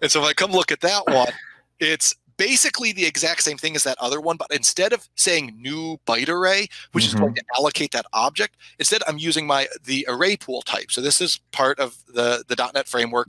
And 0.00 0.10
so 0.10 0.22
if 0.22 0.28
I 0.28 0.32
come 0.32 0.52
look 0.52 0.70
at 0.70 0.80
that 0.80 1.06
one, 1.06 1.32
it's 1.80 2.14
basically 2.40 2.90
the 2.90 3.04
exact 3.04 3.42
same 3.42 3.58
thing 3.58 3.76
as 3.76 3.84
that 3.84 3.98
other 4.00 4.18
one, 4.18 4.38
but 4.38 4.50
instead 4.50 4.94
of 4.94 5.06
saying 5.14 5.54
new 5.60 5.98
byte 6.06 6.30
array, 6.30 6.66
which 6.92 7.04
mm-hmm. 7.04 7.14
is 7.16 7.20
going 7.20 7.34
mm-hmm. 7.34 7.34
to 7.34 7.60
allocate 7.60 7.92
that 7.92 8.06
object, 8.14 8.56
instead 8.78 9.02
I'm 9.06 9.18
using 9.18 9.46
my 9.46 9.68
the 9.84 10.06
array 10.08 10.38
pool 10.38 10.62
type. 10.62 10.90
So 10.90 11.02
this 11.02 11.20
is 11.20 11.38
part 11.52 11.78
of 11.78 11.98
the 12.08 12.42
the 12.48 12.56
.NET 12.74 12.88
framework 12.88 13.28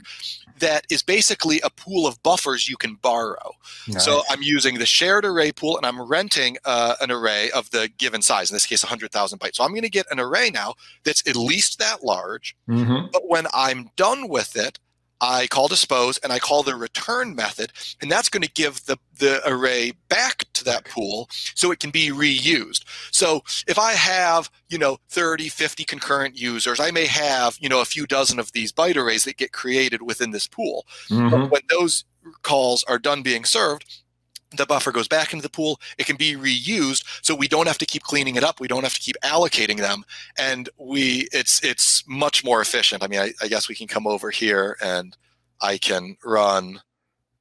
that 0.60 0.86
is 0.90 1.02
basically 1.02 1.60
a 1.60 1.68
pool 1.68 2.06
of 2.06 2.22
buffers 2.22 2.70
you 2.70 2.78
can 2.78 2.94
borrow. 2.94 3.52
Nice. 3.86 4.02
So 4.02 4.22
I'm 4.30 4.42
using 4.42 4.78
the 4.78 4.86
shared 4.86 5.26
array 5.26 5.52
pool 5.52 5.76
and 5.76 5.84
I'm 5.84 6.00
renting 6.00 6.56
uh, 6.64 6.94
an 7.02 7.10
array 7.10 7.50
of 7.50 7.70
the 7.70 7.90
given 7.98 8.22
size. 8.22 8.50
In 8.50 8.54
this 8.54 8.64
case, 8.64 8.82
100,000 8.82 9.38
bytes. 9.38 9.56
So 9.56 9.64
I'm 9.64 9.72
going 9.72 9.82
to 9.82 9.90
get 9.90 10.06
an 10.10 10.20
array 10.20 10.50
now 10.50 10.74
that's 11.04 11.26
at 11.28 11.36
least 11.36 11.78
that 11.80 12.02
large. 12.02 12.56
Mm-hmm. 12.66 13.08
But 13.12 13.28
when 13.28 13.46
I'm 13.52 13.90
done 13.96 14.28
with 14.28 14.56
it, 14.56 14.78
I 15.22 15.46
call 15.46 15.68
dispose 15.68 16.18
and 16.18 16.32
I 16.32 16.40
call 16.40 16.64
the 16.64 16.74
return 16.74 17.34
method, 17.36 17.72
and 18.02 18.10
that's 18.10 18.28
going 18.28 18.42
to 18.42 18.50
give 18.50 18.84
the, 18.86 18.98
the 19.18 19.40
array 19.48 19.92
back 20.08 20.44
to 20.54 20.64
that 20.64 20.84
pool 20.84 21.28
so 21.54 21.70
it 21.70 21.78
can 21.78 21.90
be 21.90 22.10
reused. 22.10 22.84
So 23.12 23.42
if 23.68 23.78
I 23.78 23.92
have, 23.92 24.50
you 24.68 24.78
know, 24.78 24.98
30, 25.10 25.48
50 25.48 25.84
concurrent 25.84 26.36
users, 26.36 26.80
I 26.80 26.90
may 26.90 27.06
have, 27.06 27.56
you 27.60 27.68
know, 27.68 27.80
a 27.80 27.86
few 27.86 28.04
dozen 28.06 28.40
of 28.40 28.50
these 28.52 28.72
byte 28.72 28.96
arrays 28.96 29.24
that 29.24 29.36
get 29.36 29.52
created 29.52 30.02
within 30.02 30.32
this 30.32 30.48
pool. 30.48 30.84
Mm-hmm. 31.08 31.48
when 31.48 31.62
those 31.70 32.04
calls 32.42 32.82
are 32.84 32.98
done 32.98 33.22
being 33.22 33.44
served, 33.44 34.02
the 34.58 34.66
buffer 34.66 34.92
goes 34.92 35.08
back 35.08 35.32
into 35.32 35.42
the 35.42 35.50
pool 35.50 35.80
it 35.98 36.06
can 36.06 36.16
be 36.16 36.34
reused 36.34 37.04
so 37.22 37.34
we 37.34 37.48
don't 37.48 37.66
have 37.66 37.78
to 37.78 37.86
keep 37.86 38.02
cleaning 38.02 38.36
it 38.36 38.44
up 38.44 38.60
we 38.60 38.68
don't 38.68 38.82
have 38.82 38.94
to 38.94 39.00
keep 39.00 39.16
allocating 39.24 39.78
them 39.78 40.04
and 40.38 40.68
we 40.78 41.28
it's 41.32 41.62
it's 41.64 42.04
much 42.06 42.44
more 42.44 42.60
efficient 42.60 43.02
i 43.02 43.06
mean 43.06 43.20
i, 43.20 43.32
I 43.40 43.48
guess 43.48 43.68
we 43.68 43.74
can 43.74 43.86
come 43.86 44.06
over 44.06 44.30
here 44.30 44.76
and 44.82 45.16
i 45.60 45.78
can 45.78 46.16
run 46.24 46.80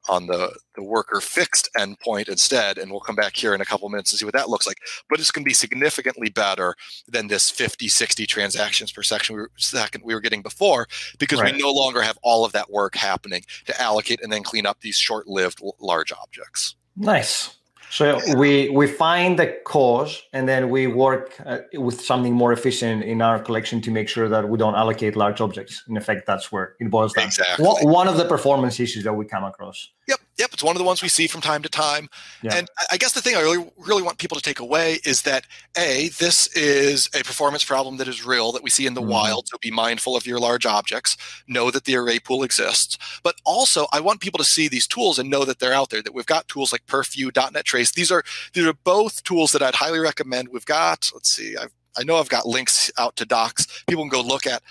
on 0.10 0.28
the, 0.28 0.52
the 0.76 0.84
worker 0.84 1.22
fixed 1.22 1.70
endpoint 1.78 2.28
instead 2.28 2.78
and 2.78 2.90
we'll 2.90 3.00
come 3.00 3.16
back 3.16 3.36
here 3.36 3.54
in 3.54 3.62
a 3.62 3.66
couple 3.66 3.88
minutes 3.90 4.12
and 4.12 4.20
see 4.20 4.26
what 4.26 4.34
that 4.34 4.50
looks 4.50 4.66
like 4.66 4.78
but 5.10 5.20
it's 5.20 5.32
going 5.32 5.44
to 5.44 5.50
be 5.50 5.54
significantly 5.54 6.30
better 6.30 6.76
than 7.08 7.28
this 7.28 7.50
50 7.50 7.88
60 7.88 8.26
transactions 8.26 8.92
per 8.92 9.04
section 9.04 9.36
we 9.36 9.42
were, 9.42 9.52
second 9.58 10.04
we 10.04 10.14
were 10.14 10.22
getting 10.22 10.42
before 10.42 10.88
because 11.20 11.40
right. 11.40 11.54
we 11.54 11.62
no 11.62 11.72
longer 11.72 12.02
have 12.02 12.18
all 12.24 12.44
of 12.44 12.52
that 12.52 12.70
work 12.72 12.96
happening 12.96 13.44
to 13.66 13.82
allocate 13.82 14.22
and 14.24 14.32
then 14.32 14.44
clean 14.44 14.66
up 14.66 14.80
these 14.82 14.98
short-lived 14.98 15.62
large 15.80 16.12
objects 16.12 16.76
Nice. 16.96 17.56
So 17.92 18.22
we 18.38 18.70
we 18.70 18.88
find 18.88 19.38
the 19.38 19.48
cause 19.66 20.24
and 20.32 20.48
then 20.48 20.70
we 20.70 20.88
work 20.88 21.36
uh, 21.46 21.58
with 21.74 22.00
something 22.00 22.34
more 22.34 22.54
efficient 22.54 23.04
in 23.04 23.22
our 23.22 23.38
collection 23.38 23.82
to 23.82 23.92
make 23.92 24.08
sure 24.08 24.30
that 24.30 24.48
we 24.48 24.58
don't 24.58 24.76
allocate 24.76 25.18
large 25.18 25.42
objects. 25.42 25.84
In 25.90 25.98
effect, 25.98 26.26
that's 26.26 26.54
where 26.54 26.76
it 26.80 26.90
boils 26.90 27.12
down. 27.12 27.26
Exactly. 27.26 27.66
One 27.66 28.08
of 28.08 28.16
the 28.16 28.24
performance 28.24 28.80
issues 28.80 29.04
that 29.04 29.14
we 29.14 29.26
come 29.26 29.44
across. 29.44 29.90
Yep. 30.08 30.20
Yep, 30.40 30.54
it's 30.54 30.64
one 30.64 30.76
of 30.76 30.80
the 30.80 30.86
ones 30.86 31.04
we 31.04 31.10
see 31.10 31.28
from 31.28 31.42
time 31.42 31.62
to 31.62 31.70
time. 31.70 32.10
Yeah. 32.42 32.56
And 32.56 32.68
I 32.92 32.98
guess 32.98 33.12
the 33.12 33.22
thing 33.22 33.36
I 33.36 33.42
really, 33.42 33.72
really 33.78 34.02
want 34.02 34.18
people 34.18 34.36
to 34.36 34.42
take 34.42 34.60
away 34.60 35.00
is 35.06 35.22
that 35.22 35.46
A, 35.78 36.10
this 36.20 36.48
is 36.56 37.10
a 37.14 37.24
performance 37.24 37.64
problem 37.64 37.98
that 37.98 38.08
is 38.08 38.26
real 38.26 38.52
that 38.54 38.64
we 38.64 38.72
see 38.72 38.88
in 38.88 38.96
the 38.96 39.02
mm-hmm. 39.02 39.12
wild. 39.12 39.48
So 39.48 39.58
be 39.62 39.70
mindful 39.70 40.16
of 40.16 40.26
your 40.26 40.40
large 40.40 40.66
objects, 40.66 41.18
know 41.48 41.70
that 41.70 41.86
the 41.86 41.96
array 41.96 42.18
pool 42.20 42.44
exists. 42.44 42.98
But 43.22 43.36
also, 43.46 43.86
I 43.94 44.00
want 44.00 44.22
people 44.22 44.40
to 44.40 44.44
see 44.44 44.68
these 44.68 44.88
tools 44.88 45.20
and 45.20 45.30
know 45.30 45.46
that 45.46 45.60
they're 45.60 45.74
out 45.74 45.92
there, 45.92 46.02
that 46.02 46.14
we've 46.16 46.26
got 46.26 46.48
tools 46.48 46.72
like 46.72 46.86
Perfview, 46.88 47.32
.NET 47.54 47.66
Trace. 47.66 47.92
These 47.92 48.12
are, 48.12 48.24
these 48.54 48.66
are 48.66 48.74
both 48.74 49.24
tools 49.24 49.52
that 49.52 49.62
I'd 49.62 49.76
highly 49.76 50.00
recommend. 50.00 50.50
We've 50.50 50.66
got, 50.66 51.12
let's 51.14 51.30
see, 51.30 51.56
I've, 51.56 51.72
I 51.98 52.04
know 52.04 52.18
I've 52.18 52.30
got 52.30 52.46
links 52.46 52.90
out 52.98 53.18
to 53.18 53.26
docs 53.26 53.84
people 53.88 54.04
can 54.04 54.10
go 54.10 54.22
look 54.22 54.48
at. 54.48 54.64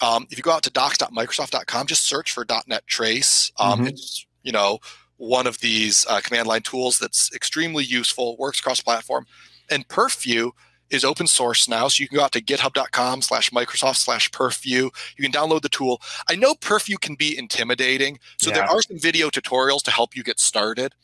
Um, 0.00 0.26
if 0.30 0.38
you 0.38 0.42
go 0.42 0.52
out 0.52 0.62
to 0.62 0.70
docs.microsoft.com, 0.70 1.86
just 1.86 2.06
search 2.06 2.30
for 2.30 2.46
.NET 2.66 2.86
Trace. 2.86 3.50
Um, 3.58 3.80
mm-hmm. 3.80 3.88
It's, 3.88 4.26
you 4.42 4.52
know, 4.52 4.78
one 5.16 5.46
of 5.46 5.58
these 5.58 6.06
uh, 6.08 6.20
command 6.20 6.46
line 6.46 6.62
tools 6.62 6.98
that's 6.98 7.34
extremely 7.34 7.84
useful, 7.84 8.36
works 8.36 8.60
cross 8.60 8.80
platform. 8.80 9.26
And 9.70 9.86
Perfview 9.88 10.52
is 10.90 11.04
open 11.04 11.26
source 11.26 11.68
now, 11.68 11.88
so 11.88 12.00
you 12.00 12.08
can 12.08 12.16
go 12.16 12.24
out 12.24 12.32
to 12.32 12.40
github.com 12.40 13.22
slash 13.22 13.50
Microsoft 13.50 13.96
slash 13.96 14.30
Perfview. 14.30 14.90
You 15.16 15.28
can 15.28 15.32
download 15.32 15.62
the 15.62 15.68
tool. 15.68 16.00
I 16.28 16.34
know 16.34 16.54
Perfview 16.54 17.00
can 17.00 17.14
be 17.14 17.36
intimidating, 17.36 18.18
so 18.38 18.50
yeah. 18.50 18.56
there 18.56 18.64
are 18.64 18.80
some 18.82 18.98
video 18.98 19.28
tutorials 19.28 19.82
to 19.82 19.90
help 19.90 20.16
you 20.16 20.22
get 20.22 20.40
started. 20.40 20.94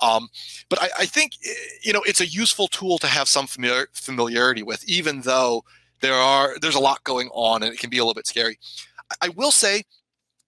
Um, 0.00 0.28
but 0.68 0.82
I, 0.82 0.88
I, 1.00 1.06
think 1.06 1.32
you 1.82 1.92
know 1.92 2.02
it's 2.02 2.20
a 2.20 2.26
useful 2.26 2.66
tool 2.68 2.98
to 2.98 3.06
have 3.06 3.28
some 3.28 3.46
familiar, 3.46 3.88
familiarity 3.92 4.62
with, 4.62 4.86
even 4.88 5.20
though 5.22 5.64
there 6.00 6.14
are 6.14 6.58
there's 6.58 6.74
a 6.74 6.80
lot 6.80 7.02
going 7.04 7.28
on 7.32 7.62
and 7.62 7.72
it 7.72 7.78
can 7.78 7.90
be 7.90 7.98
a 7.98 8.02
little 8.02 8.14
bit 8.14 8.26
scary. 8.26 8.58
I, 9.10 9.26
I 9.26 9.28
will 9.30 9.52
say 9.52 9.84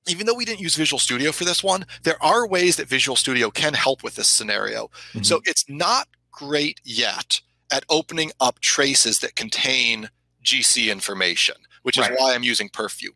even 0.07 0.27
though 0.27 0.35
we 0.35 0.45
didn't 0.45 0.61
use 0.61 0.75
Visual 0.75 0.99
Studio 0.99 1.33
for 1.33 1.45
this 1.45 1.63
one, 1.63 1.85
there 2.03 2.23
are 2.23 2.47
ways 2.47 2.77
that 2.77 2.89
Visual 2.89 3.17
Studio 3.17 3.51
can 3.51 3.75
help 3.75 4.03
with 4.03 4.15
this 4.15 4.29
scenario. 4.29 4.87
Mm-hmm. 4.87 5.23
So 5.23 5.41
it's 5.45 5.69
not 5.69 6.09
great 6.31 6.81
yet 6.85 7.41
at 7.73 7.85
opening 7.89 8.31
up 8.41 8.61
traces 8.61 9.19
that 9.21 9.37
contain 9.37 10.09
GC 10.45 10.91
information, 10.91 11.57
which 11.83 11.99
right. 11.99 12.13
is 12.13 12.19
why 12.19 12.35
I'm 12.35 12.45
using 12.45 12.69
Perfview. 12.69 13.09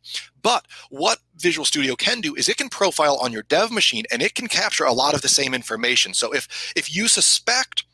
But 0.43 0.67
what 0.91 1.19
Visual 1.37 1.65
Studio 1.65 1.95
can 1.95 2.21
do 2.21 2.35
is 2.35 2.49
it 2.49 2.57
can 2.57 2.69
profile 2.69 3.17
on 3.17 3.33
your 3.33 3.43
dev 3.45 3.71
machine 3.71 4.05
and 4.11 4.23
it 4.23 4.35
can 4.35 4.49
capture 4.49 4.85
a 4.85 4.93
lot 4.93 5.15
of 5.15 5.23
the 5.23 5.29
same 5.29 5.55
information. 5.55 6.15
So 6.15 6.33
if 6.33 6.73
if 6.75 6.95
you 6.95 7.09
suspect 7.09 7.85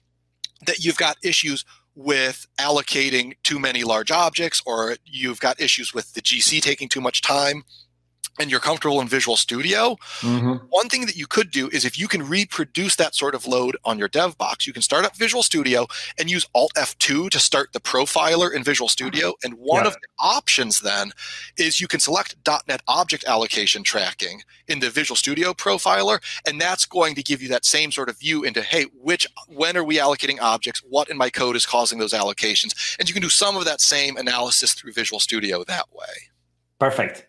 that 0.66 0.84
you've 0.84 0.96
got 0.96 1.18
issues 1.22 1.64
with 1.94 2.46
allocating 2.58 3.34
too 3.42 3.58
many 3.58 3.82
large 3.82 4.10
objects 4.10 4.62
or 4.66 4.96
you've 5.04 5.40
got 5.40 5.60
issues 5.60 5.94
with 5.94 6.12
the 6.14 6.20
GC 6.20 6.60
taking 6.62 6.88
too 6.88 7.00
much 7.00 7.22
time, 7.22 7.64
and 8.38 8.50
you're 8.50 8.60
comfortable 8.60 9.00
in 9.00 9.08
Visual 9.08 9.36
Studio, 9.36 9.96
mm-hmm. 10.20 10.64
one 10.68 10.88
thing 10.88 11.06
that 11.06 11.16
you 11.16 11.26
could 11.26 11.50
do 11.50 11.68
is 11.68 11.84
if 11.84 11.98
you 11.98 12.08
can 12.08 12.28
reproduce 12.28 12.96
that 12.96 13.14
sort 13.14 13.34
of 13.34 13.46
load 13.46 13.76
on 13.84 13.98
your 13.98 14.08
dev 14.08 14.36
box, 14.38 14.66
you 14.66 14.72
can 14.72 14.82
start 14.82 15.04
up 15.04 15.16
Visual 15.16 15.42
Studio 15.42 15.86
and 16.18 16.30
use 16.30 16.46
Alt 16.54 16.72
F2 16.76 17.30
to 17.30 17.38
start 17.38 17.72
the 17.72 17.80
profiler 17.80 18.52
in 18.52 18.62
Visual 18.62 18.88
Studio. 18.88 19.34
And 19.44 19.54
one 19.54 19.84
yeah. 19.84 19.88
of 19.88 19.94
the 19.94 20.08
options 20.18 20.80
then 20.80 21.12
is 21.56 21.80
you 21.80 21.88
can 21.88 22.00
select 22.00 22.36
.NET 22.68 22.82
Object 22.88 23.24
Allocation 23.24 23.82
Tracking 23.82 24.42
in 24.68 24.80
the 24.80 24.90
Visual 24.90 25.16
Studio 25.16 25.52
profiler, 25.52 26.20
and 26.46 26.60
that's 26.60 26.84
going 26.84 27.14
to 27.14 27.22
give 27.22 27.42
you 27.42 27.48
that 27.48 27.64
same 27.64 27.90
sort 27.92 28.08
of 28.08 28.18
view 28.18 28.44
into 28.44 28.62
hey, 28.62 28.86
which 29.00 29.26
when 29.48 29.76
are 29.76 29.84
we 29.84 29.98
allocating 29.98 30.40
objects? 30.40 30.82
What 30.88 31.08
in 31.08 31.16
my 31.16 31.30
code 31.30 31.56
is 31.56 31.66
causing 31.66 31.98
those 31.98 32.12
allocations? 32.12 32.96
And 32.98 33.08
you 33.08 33.12
can 33.12 33.22
do 33.22 33.28
some 33.28 33.56
of 33.56 33.64
that 33.64 33.80
same 33.80 34.16
analysis 34.16 34.74
through 34.74 34.92
Visual 34.92 35.20
Studio 35.20 35.64
that 35.64 35.86
way. 35.92 36.30
Perfect. 36.78 37.26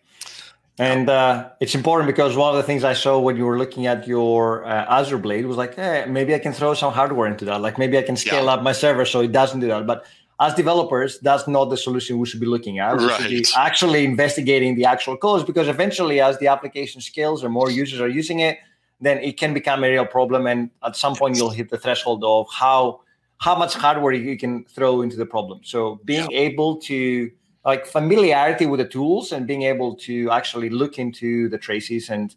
And 0.78 1.10
uh, 1.10 1.50
it's 1.60 1.74
important 1.74 2.06
because 2.06 2.36
one 2.36 2.50
of 2.50 2.56
the 2.56 2.62
things 2.62 2.84
I 2.84 2.92
saw 2.92 3.18
when 3.18 3.36
you 3.36 3.44
were 3.44 3.58
looking 3.58 3.86
at 3.86 4.06
your 4.06 4.64
uh, 4.64 4.98
Azure 5.00 5.18
Blade 5.18 5.46
was 5.46 5.56
like, 5.56 5.74
hey, 5.74 6.06
maybe 6.08 6.34
I 6.34 6.38
can 6.38 6.52
throw 6.52 6.72
some 6.74 6.92
hardware 6.92 7.26
into 7.26 7.44
that. 7.46 7.60
Like 7.60 7.78
maybe 7.78 7.98
I 7.98 8.02
can 8.02 8.16
scale 8.16 8.44
yeah. 8.44 8.52
up 8.52 8.62
my 8.62 8.72
server 8.72 9.04
so 9.04 9.20
it 9.20 9.32
doesn't 9.32 9.58
do 9.58 9.66
that. 9.68 9.86
But 9.86 10.06
as 10.40 10.54
developers, 10.54 11.18
that's 11.18 11.48
not 11.48 11.64
the 11.66 11.76
solution 11.76 12.18
we 12.18 12.26
should 12.26 12.38
be 12.38 12.46
looking 12.46 12.78
at. 12.78 12.96
We 12.96 13.06
right. 13.06 13.20
should 13.20 13.30
be 13.30 13.44
actually 13.56 14.04
investigating 14.04 14.76
the 14.76 14.84
actual 14.84 15.16
cause 15.16 15.42
because 15.42 15.66
eventually, 15.66 16.20
as 16.20 16.38
the 16.38 16.46
application 16.46 17.00
scales 17.00 17.42
or 17.42 17.48
more 17.48 17.70
users 17.70 18.00
are 18.00 18.08
using 18.08 18.38
it, 18.38 18.58
then 19.00 19.18
it 19.18 19.36
can 19.36 19.52
become 19.52 19.82
a 19.82 19.90
real 19.90 20.06
problem. 20.06 20.46
And 20.46 20.70
at 20.84 20.94
some 20.94 21.16
point, 21.16 21.36
you'll 21.36 21.50
hit 21.50 21.70
the 21.70 21.78
threshold 21.78 22.22
of 22.24 22.46
how 22.52 23.00
how 23.38 23.56
much 23.56 23.74
hardware 23.74 24.12
you 24.12 24.36
can 24.36 24.64
throw 24.64 25.00
into 25.02 25.16
the 25.16 25.26
problem. 25.26 25.60
So 25.64 26.00
being 26.04 26.28
yeah. 26.30 26.38
able 26.38 26.76
to 26.82 27.30
like 27.68 27.84
familiarity 27.86 28.64
with 28.64 28.80
the 28.80 28.88
tools 28.88 29.30
and 29.30 29.46
being 29.46 29.64
able 29.72 29.94
to 29.94 30.30
actually 30.30 30.70
look 30.70 30.98
into 30.98 31.50
the 31.50 31.58
traces 31.58 32.08
and 32.08 32.34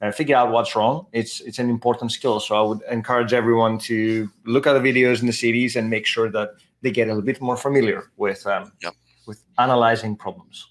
uh, 0.00 0.10
figure 0.10 0.34
out 0.34 0.50
what's 0.50 0.74
wrong 0.74 1.06
it's 1.12 1.42
it's 1.42 1.58
an 1.58 1.68
important 1.68 2.10
skill 2.10 2.40
so 2.40 2.56
i 2.56 2.62
would 2.68 2.80
encourage 2.90 3.34
everyone 3.34 3.76
to 3.76 4.30
look 4.46 4.66
at 4.66 4.72
the 4.72 4.84
videos 4.90 5.20
in 5.20 5.26
the 5.26 5.38
series 5.44 5.76
and 5.76 5.90
make 5.90 6.06
sure 6.06 6.30
that 6.30 6.48
they 6.80 6.90
get 6.90 7.08
a 7.08 7.10
little 7.10 7.28
bit 7.32 7.42
more 7.42 7.58
familiar 7.58 8.10
with 8.16 8.46
um, 8.46 8.72
yep. 8.82 8.94
with 9.26 9.44
analyzing 9.58 10.16
problems 10.16 10.69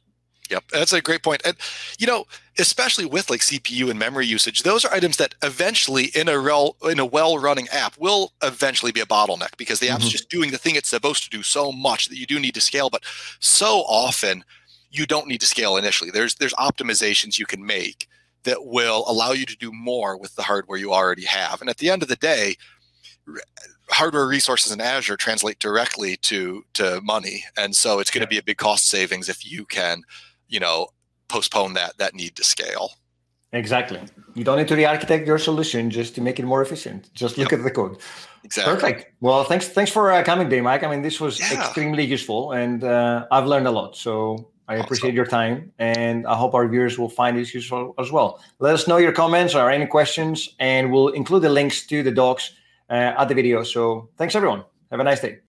Yep, 0.49 0.63
that's 0.71 0.93
a 0.93 1.01
great 1.01 1.21
point. 1.21 1.41
And 1.45 1.55
you 1.99 2.07
know, 2.07 2.25
especially 2.57 3.05
with 3.05 3.29
like 3.29 3.41
CPU 3.41 3.89
and 3.89 3.99
memory 3.99 4.25
usage, 4.25 4.63
those 4.63 4.83
are 4.83 4.93
items 4.93 5.17
that 5.17 5.35
eventually 5.43 6.05
in 6.15 6.27
a 6.27 6.39
rel- 6.39 6.75
in 6.83 6.99
a 6.99 7.05
well-running 7.05 7.67
app 7.69 7.97
will 7.97 8.33
eventually 8.41 8.91
be 8.91 8.99
a 8.99 9.05
bottleneck 9.05 9.55
because 9.57 9.79
the 9.79 9.89
app's 9.89 10.05
mm-hmm. 10.05 10.11
just 10.11 10.29
doing 10.29 10.51
the 10.51 10.57
thing 10.57 10.75
it's 10.75 10.89
supposed 10.89 11.23
to 11.23 11.29
do 11.29 11.43
so 11.43 11.71
much 11.71 12.09
that 12.09 12.17
you 12.17 12.25
do 12.25 12.39
need 12.39 12.55
to 12.55 12.61
scale, 12.61 12.89
but 12.89 13.03
so 13.39 13.83
often 13.87 14.43
you 14.91 15.05
don't 15.05 15.27
need 15.27 15.41
to 15.41 15.47
scale 15.47 15.77
initially. 15.77 16.09
There's 16.09 16.35
there's 16.35 16.53
optimizations 16.53 17.37
you 17.37 17.45
can 17.45 17.65
make 17.65 18.07
that 18.43 18.65
will 18.65 19.03
allow 19.07 19.31
you 19.31 19.45
to 19.45 19.57
do 19.57 19.71
more 19.71 20.17
with 20.17 20.35
the 20.35 20.43
hardware 20.43 20.77
you 20.77 20.93
already 20.93 21.25
have. 21.25 21.61
And 21.61 21.69
at 21.69 21.77
the 21.77 21.89
end 21.89 22.01
of 22.01 22.07
the 22.07 22.15
day, 22.15 22.55
hardware 23.89 24.25
resources 24.25 24.71
in 24.71 24.81
Azure 24.81 25.17
translate 25.17 25.59
directly 25.59 26.17
to 26.17 26.63
to 26.73 27.01
money, 27.01 27.43
and 27.57 27.75
so 27.75 27.99
it's 27.99 28.11
going 28.11 28.23
to 28.23 28.27
be 28.27 28.37
a 28.37 28.43
big 28.43 28.57
cost 28.57 28.87
savings 28.87 29.29
if 29.29 29.49
you 29.49 29.65
can 29.65 30.03
you 30.49 30.59
know 30.59 30.87
postpone 31.27 31.73
that 31.73 31.97
that 31.97 32.13
need 32.13 32.35
to 32.35 32.43
scale 32.43 32.91
exactly 33.53 33.99
you 34.35 34.43
don't 34.43 34.57
need 34.57 34.67
to 34.67 34.75
re-architect 34.75 35.25
your 35.25 35.37
solution 35.37 35.89
just 35.89 36.13
to 36.15 36.21
make 36.21 36.39
it 36.39 36.45
more 36.45 36.61
efficient 36.61 37.09
just 37.13 37.37
look 37.37 37.51
yep. 37.51 37.59
at 37.59 37.63
the 37.63 37.71
code 37.71 37.97
exactly 38.43 38.73
perfect 38.73 39.13
well 39.21 39.43
thanks 39.43 39.67
thanks 39.69 39.91
for 39.91 40.11
uh, 40.11 40.23
coming 40.23 40.49
today 40.49 40.61
mike 40.61 40.83
i 40.83 40.89
mean 40.89 41.01
this 41.01 41.19
was 41.19 41.39
yeah. 41.39 41.59
extremely 41.59 42.03
useful 42.03 42.51
and 42.51 42.83
uh, 42.83 43.25
i've 43.31 43.45
learned 43.45 43.67
a 43.67 43.71
lot 43.71 43.95
so 43.95 44.49
I 44.69 44.75
appreciate 44.75 45.15
your 45.15 45.25
time, 45.25 45.73
and 45.79 46.27
I 46.27 46.35
hope 46.35 46.53
our 46.53 46.67
viewers 46.67 46.99
will 46.99 47.09
find 47.09 47.35
this 47.35 47.55
useful 47.55 47.95
as 47.97 48.11
well. 48.11 48.39
Let 48.59 48.75
us 48.75 48.87
know 48.87 48.97
your 48.97 49.11
comments 49.11 49.55
or 49.55 49.71
any 49.71 49.87
questions, 49.87 50.47
and 50.59 50.91
we'll 50.91 51.07
include 51.07 51.41
the 51.41 51.49
links 51.49 51.87
to 51.87 52.03
the 52.03 52.11
docs 52.11 52.51
uh, 52.87 53.17
at 53.17 53.29
the 53.29 53.33
video. 53.33 53.63
So, 53.63 54.09
thanks 54.15 54.35
everyone. 54.35 54.63
Have 54.91 54.99
a 54.99 55.03
nice 55.03 55.21
day. 55.21 55.39